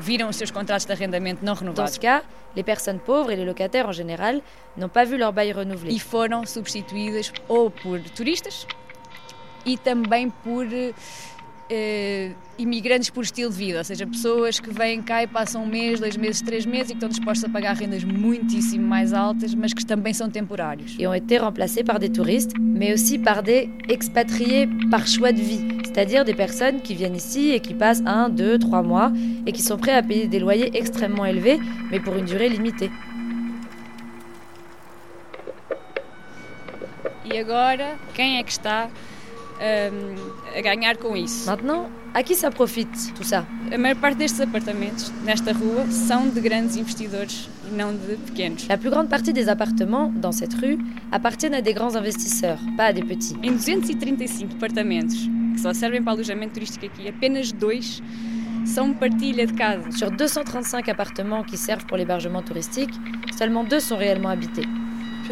[0.00, 2.22] viram os seus contratos de arrendamento não Dans renovados ce cas,
[2.54, 4.40] les personnes pauvres et les locataires en général
[4.76, 5.92] n'ont pas vu leur bail renouvelé.
[5.92, 8.66] e foram substituídas ou por turistas
[9.64, 10.66] e também por
[11.74, 15.66] eh, imigrantes por estilo de vida, ou seja, pessoas que vêm cá e passam um
[15.66, 19.54] mês, dois meses, três meses e que estão dispostos a pagar rendas muitíssimo mais altas,
[19.54, 20.94] mas que também são temporários.
[20.98, 25.40] et ont été remplacés par des touristes, mais aussi par des expatriés par choix de
[25.40, 29.10] vie, c'est-à-dire des personnes qui viennent ici et qui passent un, deux, trois mois
[29.46, 31.58] et qui sont prêts à payer des loyers extrêmement élevés,
[31.90, 32.90] mais pour une durée limitée.
[37.24, 38.90] E agora, quem é que está
[39.62, 40.14] hum,
[40.56, 41.46] a ganhar com isso?
[41.46, 43.46] Maintenant, à qui ça profite tout ça?
[43.72, 48.66] A maior parte destes apartamentos nesta rua são de grandes investidores e não de pequenos.
[48.68, 50.78] La plus grande partie des appartements dans cette rue
[51.10, 53.36] appartiennent à des grands investisseurs, pas à des petits.
[53.42, 55.16] Em 235 apartamentos
[55.54, 58.02] que só servem para alojamento turístico aqui, apenas dois
[58.64, 59.90] são partilha de casa.
[59.92, 62.92] Sur 235 appartements qui servent pour l'hébergement touristique,
[63.36, 64.66] seulement deux sont réellement habités.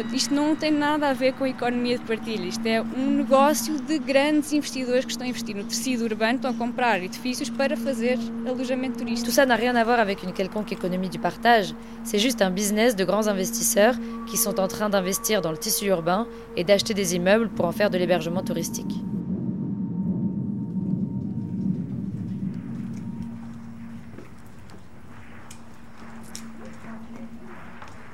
[0.01, 3.17] Portanto, isto não tem nada a ver com a economia de partilha, isto é um
[3.17, 7.51] negócio de grandes investidores que estão a investir no tecido urbano, estão a comprar edifícios
[7.51, 9.29] para fazer alojamento turístico.
[9.29, 12.49] Tout ça n'a rien à voir avec une quelconque économie du partage, c'est juste un
[12.49, 13.93] business de grands investisseurs
[14.25, 16.25] qui sont en train d'investir dans le tissu urbain
[16.55, 18.95] et d'acheter des immeubles pour en faire de l'hébergement touristique.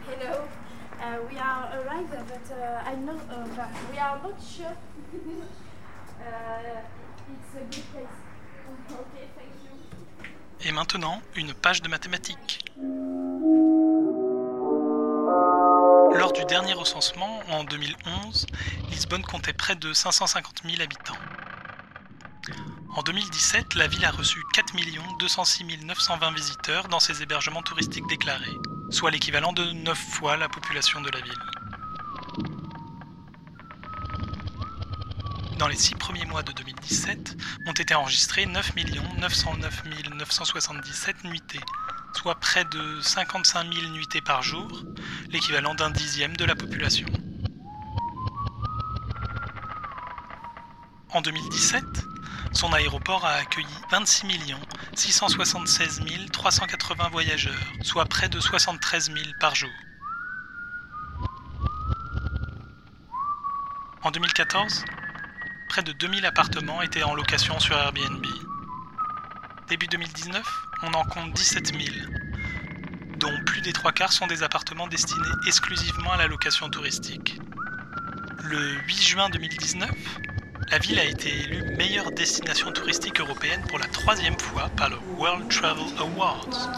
[0.09, 0.41] Hello,
[0.99, 2.27] uh, we are arrived,
[10.61, 12.65] Et maintenant, une page de mathématiques.
[16.15, 18.47] Lors du dernier recensement, en 2011,
[18.89, 21.17] Lisbonne comptait près de 550 000 habitants.
[22.95, 24.73] En 2017, la ville a reçu 4
[25.19, 28.57] 206 920 visiteurs dans ses hébergements touristiques déclarés,
[28.89, 31.39] soit l'équivalent de 9 fois la population de la ville.
[35.57, 37.35] Dans les 6 premiers mois de 2017,
[37.65, 38.75] ont été enregistrés 9
[39.17, 39.83] 909
[40.13, 41.59] 977 nuitées,
[42.13, 44.67] soit près de 55 000 nuitées par jour,
[45.31, 47.07] l'équivalent d'un dixième de la population.
[51.09, 51.83] En 2017,
[52.53, 54.27] son aéroport a accueilli 26
[54.93, 56.01] 676
[56.31, 59.71] 380 voyageurs, soit près de 73 000 par jour.
[64.03, 64.85] En 2014,
[65.67, 68.25] près de 2000 appartements étaient en location sur Airbnb.
[69.67, 70.43] Début 2019,
[70.83, 71.81] on en compte 17 000,
[73.17, 77.39] dont plus des trois quarts sont des appartements destinés exclusivement à la location touristique.
[78.43, 79.89] Le 8 juin 2019,
[80.69, 84.97] la ville a été élue meilleure destination touristique européenne pour la troisième fois par le
[85.17, 86.69] World Travel Awards.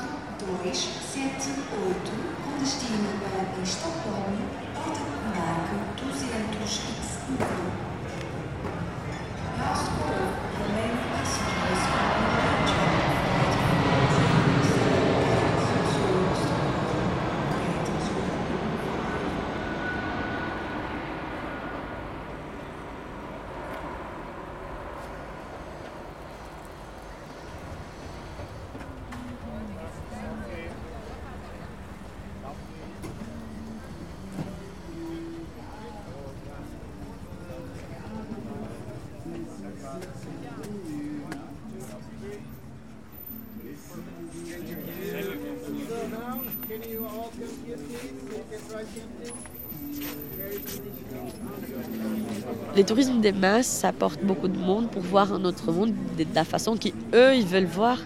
[52.79, 56.25] Les tourismes des masses, ça apporte beaucoup de monde pour voir un autre monde de
[56.33, 57.97] la façon qu'eux, ils veulent voir.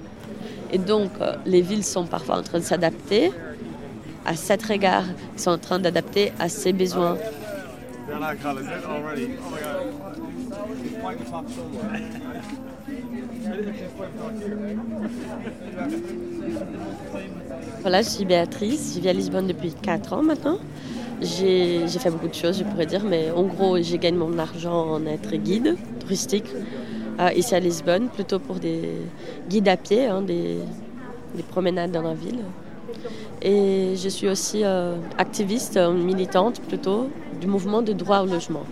[0.72, 3.32] Et donc, euh, les villes sont parfois en train de s'adapter
[4.26, 5.04] à cet regard.
[5.36, 7.20] Ils sont en train d'adapter à ses besoins.
[17.82, 20.58] Voilà, je suis Béatrice, je vis à Lisbonne depuis 4 ans maintenant.
[21.24, 24.92] J'ai fait beaucoup de choses, je pourrais dire, mais en gros, j'ai gagné mon argent
[24.92, 26.50] en être guide touristique
[27.20, 28.98] euh, ici à Lisbonne, plutôt pour des
[29.50, 30.60] guides à pied, hein, des,
[31.36, 32.40] des promenades dans la ville.
[33.42, 37.10] Et je suis aussi euh, activiste, euh, militante plutôt,
[37.40, 38.64] du mouvement de droit au logement.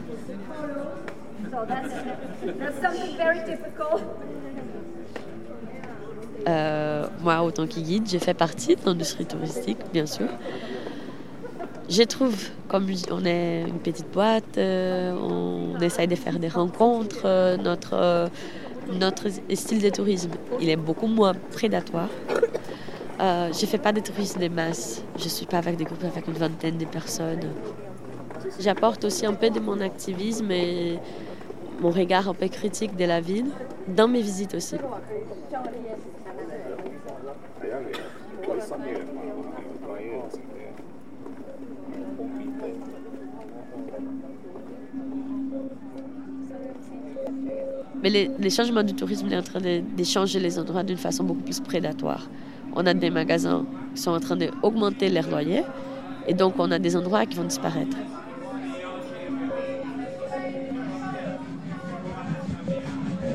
[6.47, 10.27] Euh, moi, autant que guide, j'ai fait partie de l'industrie touristique, bien sûr.
[11.91, 12.37] Je trouve,
[12.69, 17.95] comme on est une petite boîte, euh, on essaye de faire des rencontres, euh, notre,
[17.95, 18.27] euh,
[18.93, 20.29] notre style de tourisme,
[20.61, 22.07] il est beaucoup moins prédatoire.
[23.19, 26.05] Je ne fais pas de tourisme de masse, je ne suis pas avec des groupes
[26.05, 27.41] avec une vingtaine de personnes.
[28.57, 30.97] J'apporte aussi un peu de mon activisme et
[31.81, 33.47] mon regard un peu critique de la ville
[33.89, 34.77] dans mes visites aussi.
[48.03, 51.23] Mais les, changements du tourisme sont en train de, de changer les endroits d'une façon
[51.23, 52.27] beaucoup plus prédatoire.
[52.75, 55.63] On a des magasins qui sont en train d'augmenter leurs loyers
[56.27, 57.97] et donc on a des endroits qui vont disparaître.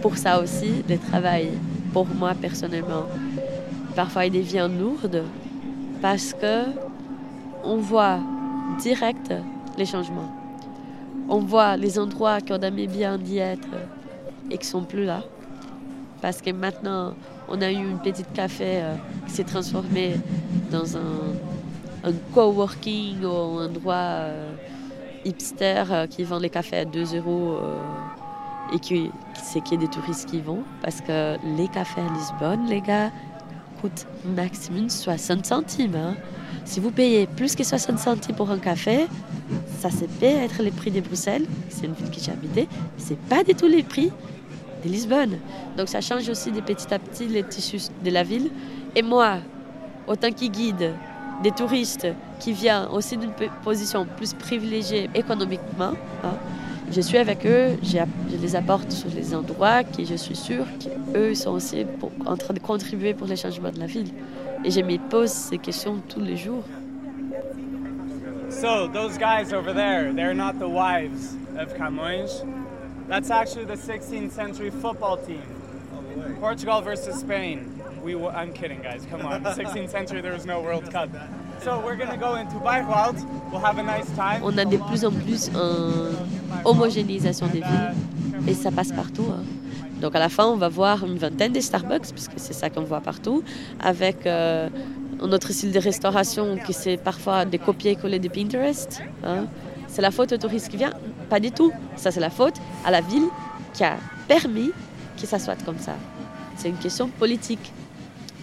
[0.03, 1.51] Pour ça aussi, le travail,
[1.93, 3.07] pour moi personnellement,
[3.95, 5.01] parfois il devient lourd
[6.01, 6.65] parce que
[7.65, 8.21] on voit
[8.81, 9.33] direct
[9.77, 10.33] les changements.
[11.29, 13.69] On voit les endroits qu'on aimait bien d'y être
[14.51, 15.23] et qui sont plus là.
[16.23, 17.15] Parce que maintenant,
[17.49, 18.95] on a eu une petite café euh,
[19.27, 20.17] qui s'est transformé
[20.71, 21.03] dans un,
[22.35, 24.53] coworking ou un endroit euh,
[25.25, 27.59] hipsters euh, qui vendent les cafés à 2 euros
[28.73, 30.63] et qui, c'est qu'il y a des touristes qui vont.
[30.83, 33.11] Parce que les cafés à Lisbonne, les gars,
[33.81, 35.97] coûtent maximum 60 centimes.
[35.97, 36.15] hein.
[36.65, 39.07] Si vous payez plus que 60 centimes pour un café,
[39.79, 43.19] ça c'est peut être les prix de Bruxelles, c'est une ville que j'ai habité, c'est
[43.19, 44.11] pas du tout les prix
[44.87, 45.39] de Lisbonne.
[45.77, 48.51] Donc ça change aussi de petit à petit les tissus de la ville.
[48.95, 49.39] Et moi,
[50.07, 50.95] autant que guide
[51.43, 52.07] des touristes
[52.41, 53.33] qui viennent aussi d'une
[53.63, 55.93] position plus privilégiée économiquement,
[56.25, 56.35] hein,
[56.91, 57.99] je suis avec eux, je
[58.41, 60.65] les apporte sur les endroits qui je suis sûre
[61.13, 61.85] qu'eux sont aussi
[62.25, 64.11] en train de contribuer pour les changements de la ville.
[64.65, 66.65] Et je me pose ces questions tous les jours.
[68.49, 72.43] So, those guys over there, they're not the wives of Camões.
[73.09, 75.43] That's actually the 16th century football team.
[76.41, 77.59] Portugal versus Spain.
[78.03, 79.07] We w- I'm kidding, guys.
[79.11, 79.43] Come on.
[79.45, 81.09] 16th century, there was no World Cup.
[81.63, 83.25] So, we're going to go into Bayreuth.
[83.51, 84.43] We'll have a nice time.
[84.43, 86.15] On a de plus en plus une
[86.65, 87.95] homogénéisation des villes
[88.49, 89.27] et ça passe partout.
[89.31, 89.43] hein.
[90.01, 92.83] Donc à la fin, on va voir une vingtaine de Starbucks, puisque c'est ça qu'on
[92.83, 93.43] voit partout,
[93.81, 94.69] avec euh,
[95.23, 99.01] un autre style de restauration qui c'est parfois des copier-coller de Pinterest.
[99.25, 99.47] hein.
[99.97, 100.93] C'est la faute au touriste qui vient?
[101.31, 101.73] Pas du tout.
[101.97, 103.29] Ça, c'est la faute à la ville
[103.73, 103.97] qui a
[104.29, 104.71] permis
[105.19, 105.95] que ça soit comme ça.
[106.55, 107.73] C'est une question politique.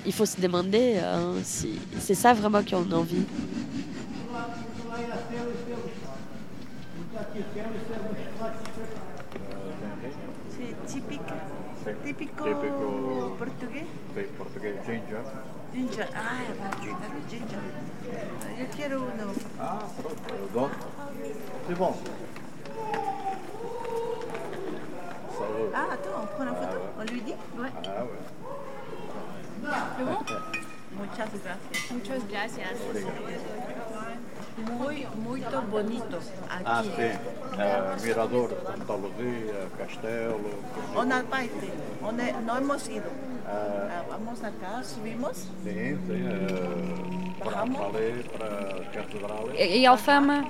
[0.04, 3.24] Il faut se demander euh, si c'est ça vraiment qu'on a envie.
[11.86, 12.32] C'est typique,
[14.38, 15.22] portugués, ginger.
[15.72, 16.08] Ginger.
[16.16, 17.60] Ah, é ginger.
[18.60, 19.34] Eu quero uno.
[19.60, 20.93] Ah, pronto,
[21.68, 21.94] c'est bon.
[25.76, 26.78] Ah, attends, on prend la photo.
[27.00, 27.70] On lui dit Ouais.
[27.86, 29.72] Ah ouais.
[29.98, 30.20] C'est bon
[30.96, 31.92] Muchas gracias.
[31.92, 32.78] Muchas gracias.
[34.78, 36.18] Muy, muito bonito.
[36.50, 36.64] Aqui.
[36.66, 37.18] Ah, sim.
[37.60, 40.40] Eh, Mirador, Santa Luzia, Castelo.
[40.96, 41.72] On n'a pas été.
[42.04, 43.10] On est, no hemos ido.
[43.48, 45.48] Ah, Ah, vamos acá, subimos.
[45.64, 46.28] sim, sim.
[46.28, 49.50] eh, para a Catedral.
[49.56, 50.46] E e Alfama,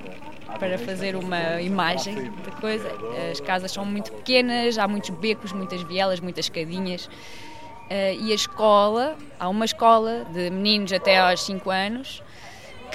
[0.58, 2.88] para fazer uma imagem da coisa,
[3.30, 7.08] as casas são muito pequenas, há muitos becos, muitas vielas, muitas escadinhas.
[7.90, 12.22] Eh, e a escola, há uma escola de meninos até aos 5 anos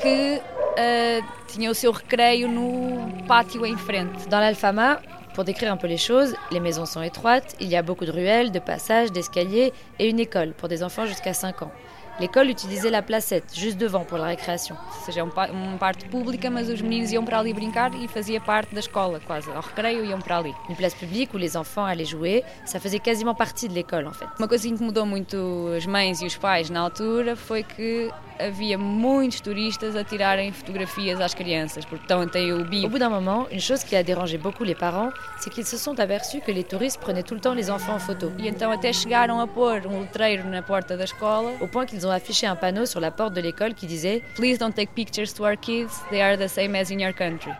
[0.02, 0.42] que
[0.78, 4.28] eh, tinha o seu recreio no pátio em frente.
[4.28, 5.02] Dans l'Alfama,
[5.34, 8.12] pour décrire un peu les choses, les maisons sont étroites, il y a beaucoup de
[8.12, 11.72] ruelles, de passages, d'escaliers et une école pour des enfants jusqu'à 5 ans.
[12.20, 14.76] L'école utilisait la placette, juste devant, pour la récréation.
[14.76, 18.74] Ou seja, uma parte pública, mas os meninos iam para ali brincar e fazia parte
[18.74, 19.50] da escola, quase.
[19.52, 20.54] Ao recreio iam para ali.
[20.68, 24.14] Une place publique où les enfants allaient jouer, ça faisait quasiment partie de l'école en
[24.14, 24.28] fait.
[24.38, 28.78] Uma coisa que incomodou muito as mães e os pais na altura foi que havia
[28.78, 32.88] muitos turistas a tirarem fotografias às crianças, porque então tem o Au BIM.
[32.88, 36.00] bout d'un moment, une chose qui a dérangé beaucoup les parents, c'est qu'ils se sont
[36.00, 38.32] aperçus que les touristes prenaient tout le temps les enfants en photo.
[38.40, 41.54] E então até chegaram a pôr um letreiro na porta da escola.
[41.60, 44.58] Au point qu'ils ont affiché un panneau sur la porte de l'école qui disait Please
[44.58, 47.52] don't take pictures to our kids, they are the same as in your country.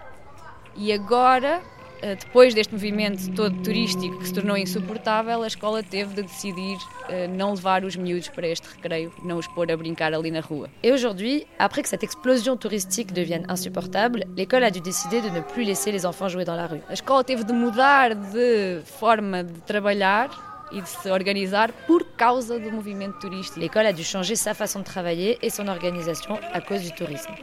[0.78, 1.62] E agora,
[2.02, 6.78] depois deste movimento todo turístico que se tornou insuportável, a escola teve de decidir
[7.10, 10.42] eh, não levar os miúdos para este recreio, não os pôr a brincar ali na
[10.42, 10.70] rua.
[10.82, 15.42] Et aujourd'hui, après que cette explosion touristique devienne insupportable, l'école a dû décider de ne
[15.42, 16.82] plus laisser les enfants jouer dans la rue.
[16.90, 20.30] A escola teve de mudar de forma de trabalhar
[20.72, 23.60] e de se organizar por causa do movimento turístico.
[23.60, 27.34] L'école a dû changer sa façon de travailler et son organisation à cause du tourisme.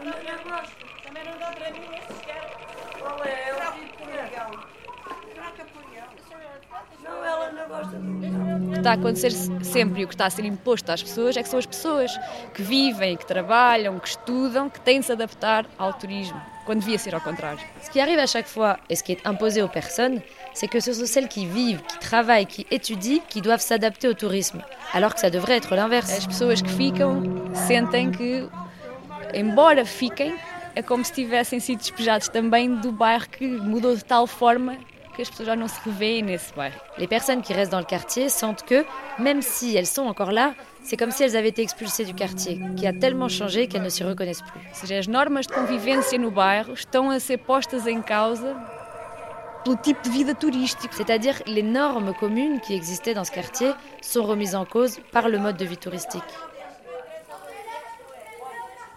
[7.03, 7.86] Não, ela não gosta O
[8.73, 9.33] que está a acontecer
[9.63, 12.19] sempre e o que está a ser imposto às pessoas é que são as pessoas
[12.55, 16.99] que vivem, que trabalham, que estudam, que têm de se adaptar ao turismo, quando devia
[16.99, 17.61] ser ao contrário.
[17.83, 20.21] Ce qui arrive à chaque fois et ce qui est imposé aux personnes,
[20.55, 24.15] c'est que ce sont celles qui vivent, qui travaillent, qui étudient, qui doivent s'adapter au
[24.15, 26.13] tourisme, alors que ça devrait être l'inverse.
[26.13, 27.23] As pessoas que ficam
[27.55, 28.49] sentem que,
[29.35, 30.35] embora fiquem,
[30.75, 34.77] é como se tivessem sido despejados também do bairro que mudou de tal forma
[35.17, 36.79] que as pessoas já não se revêem nesse bairro.
[36.99, 38.85] Les personnes qui restent dans le quartier sentent que,
[39.19, 42.61] même si elles sont encore là, c'est comme si elles avaient été expulsées du quartier,
[42.77, 44.61] qui a tellement changé qu'elles ne s'y reconnaissent plus.
[44.61, 48.55] Ou seja, as normas de convivência no bairro estão a ser postas em causa
[49.65, 50.95] pelo tipo de vida turístico.
[50.95, 55.39] C'est-à-dire les normes communes qui existaient dans ce quartier sont remises en cause par le
[55.39, 56.23] mode de vie touristique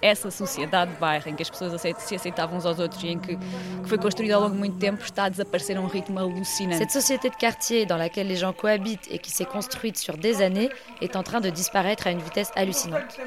[0.01, 3.09] essa sociedade de bairro em que as pessoas aceitam, se aceitavam uns aos outros e
[3.09, 5.87] em que, que foi construída ao longo de muito tempo está a desaparecer a um
[5.87, 6.77] ritmo alucinante.
[6.77, 10.41] Cette société de quartier dans laquelle les gens cohabitent et qui s'est construite sur des
[10.41, 10.69] années
[11.01, 13.19] est en train de disparaître à une vitesse hallucinante.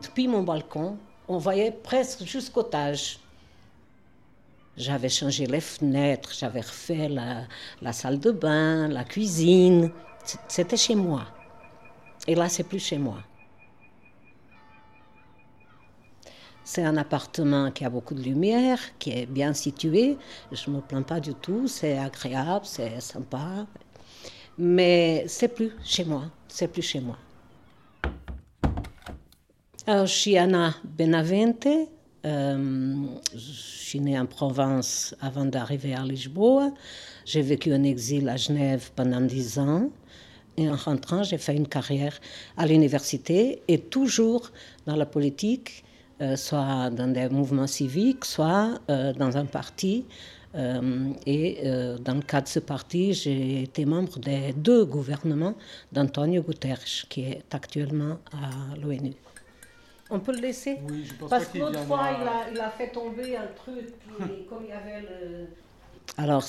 [0.00, 3.18] Depuis mon balcon, on voyait presque jusqu'au Tage
[4.76, 9.92] j'avais changé les fenêtres, j'avais refait la, salle de bain, la cuisine.
[10.48, 11.26] C'était chez moi.
[12.26, 13.18] Et là, c'est plus chez moi.
[16.64, 20.16] C'est un appartement qui a beaucoup de lumière, qui est bien situé.
[20.50, 23.66] Je ne me plains pas du tout, c'est agréable, c'est sympa.
[24.58, 27.18] Mais c'est plus chez moi, c'est plus chez moi.
[29.86, 31.68] Alors, je suis Anna Benavente.
[32.24, 32.94] Euh,
[33.34, 36.70] je suis née en Provence avant d'arriver à Lisboa.
[37.26, 39.90] J'ai vécu en exil à Genève pendant dix ans.
[40.56, 42.18] Et en rentrant, j'ai fait une carrière
[42.56, 44.52] à l'université et toujours
[44.86, 45.84] dans la politique,
[46.20, 50.04] euh, soit dans des mouvements civiques, soit euh, dans un parti.
[51.26, 51.58] Et
[52.04, 55.56] dans le cadre de ce parti, j'ai été membre des deux gouvernements
[55.90, 59.14] d'Antonio Guterres, qui est actuellement à l'ONU.
[60.10, 62.70] On peut le laisser Oui, je pense Parce que l'autre fois, il a, il a
[62.70, 65.46] fait tomber un truc, et comme il y avait le...
[66.18, 66.44] Alors,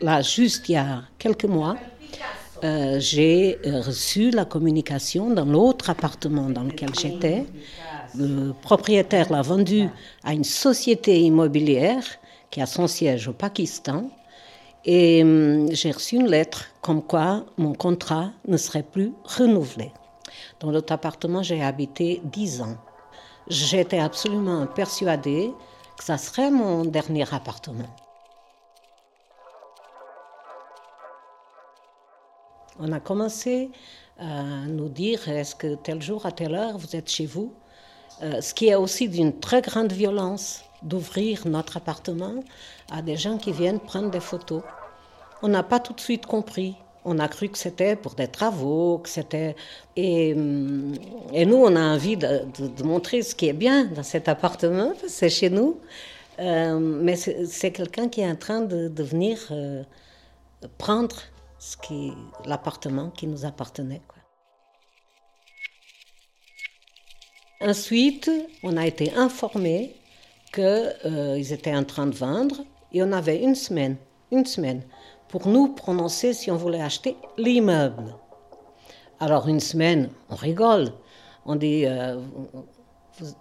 [0.00, 1.76] là, juste il y a quelques mois,
[2.64, 7.46] euh, j'ai euh, reçu la communication dans l'autre appartement dans lequel j'étais.
[8.14, 9.88] Le propriétaire l'a vendu
[10.24, 12.04] à une société immobilière
[12.50, 14.10] qui a son siège au Pakistan.
[14.84, 19.92] Et hum, j'ai reçu une lettre comme quoi mon contrat ne serait plus renouvelé.
[20.60, 22.76] Dans l'autre appartement, j'ai habité 10 ans.
[23.48, 25.52] J'étais absolument persuadée
[25.96, 27.88] que ça serait mon dernier appartement.
[32.78, 33.70] On a commencé
[34.18, 37.52] à nous dire est-ce que tel jour à telle heure vous êtes chez vous?
[38.22, 42.42] Euh, Ce qui est aussi d'une très grande violence d'ouvrir notre appartement
[42.90, 44.62] à des gens qui viennent prendre des photos.
[45.42, 46.76] On n'a pas tout de suite compris.
[47.04, 49.56] On a cru que c'était pour des travaux, que c'était.
[49.96, 50.94] Et, hum,
[51.32, 52.42] nous, on a envie de,
[52.84, 55.80] montrer ce qui est bien dans cet appartement, c'est chez nous.
[56.38, 59.82] Euh, mais c'est quelqu'un qui est en train de, venir euh,
[60.78, 61.16] prendre
[62.46, 64.00] l'appartement qui nous appartenait.
[67.60, 68.30] Ensuite,
[68.62, 69.94] on a été informé
[70.52, 73.96] qu'ils étaient en train de vendre et on avait une semaine,
[74.32, 74.82] une semaine
[75.30, 78.14] pour nous prononcer si on voulait acheter l'immeuble.
[79.20, 80.92] Alors une semaine, on rigole.
[81.46, 82.20] On dit, euh,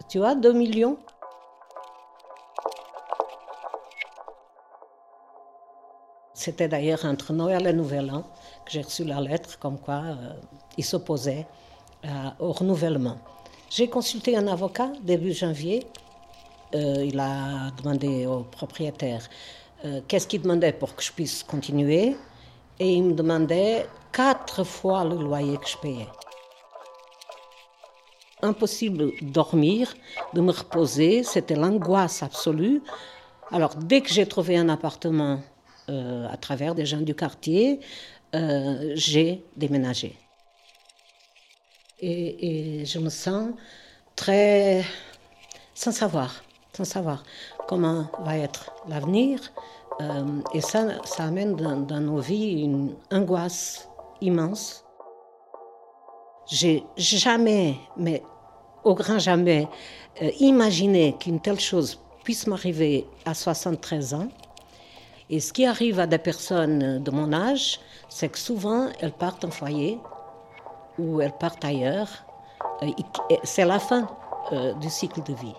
[0.08, 0.98] tu as 2 millions?
[6.34, 8.24] C'était d'ailleurs entre Noël et Nouvel An
[8.66, 10.34] que j'ai reçu la lettre comme quoi euh,
[10.78, 11.46] il s'opposait
[12.06, 12.08] euh,
[12.40, 13.18] au renouvellement.
[13.70, 15.86] J'ai consulté un avocat début janvier.
[16.76, 19.28] Euh, il a demandé au propriétaire
[19.86, 22.16] euh, qu'est-ce qu'il demandait pour que je puisse continuer?
[22.80, 26.08] Et il me demandait quatre fois le loyer que je payais.
[28.42, 29.94] Impossible de dormir,
[30.34, 32.82] de me reposer, c'était l'angoisse absolue.
[33.52, 35.42] Alors dès que j'ai trouvé un appartement
[35.90, 37.82] euh, à travers des gens du quartier,
[38.36, 40.16] euh, j'ai déménagé.
[42.00, 43.52] Et, et je me sens
[44.16, 44.86] très
[45.74, 46.44] sans savoir,
[46.80, 47.24] sans savoir
[47.68, 49.40] comment va être l'avenir.
[50.02, 53.90] Euh, et ça, ça amène dans, nos vies une angoisse
[54.22, 54.86] immense.
[56.50, 58.24] J'ai jamais, mais
[58.86, 59.68] au grand jamais,
[60.22, 64.30] euh, imaginé qu'une telle chose puisse m'arriver à 73 ans.
[65.30, 69.44] Et ce qui arrive à des personnes de mon âge, c'est que souvent elles partent
[69.44, 70.00] en foyer
[70.98, 72.10] ou elles partent ailleurs.
[72.84, 72.88] Euh,
[73.44, 74.08] C'est la fin
[74.82, 75.54] du cycle de vie.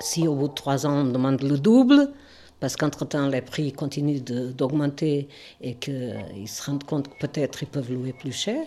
[0.00, 2.12] Si au bout de trois ans on demande le double,
[2.60, 5.28] parce qu'entre-temps les prix continuent d'augmenter
[5.60, 8.64] et qu'ils se rendent compte que peut-être ils peuvent louer plus cher,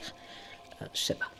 [0.81, 1.34] euh, je sais pas.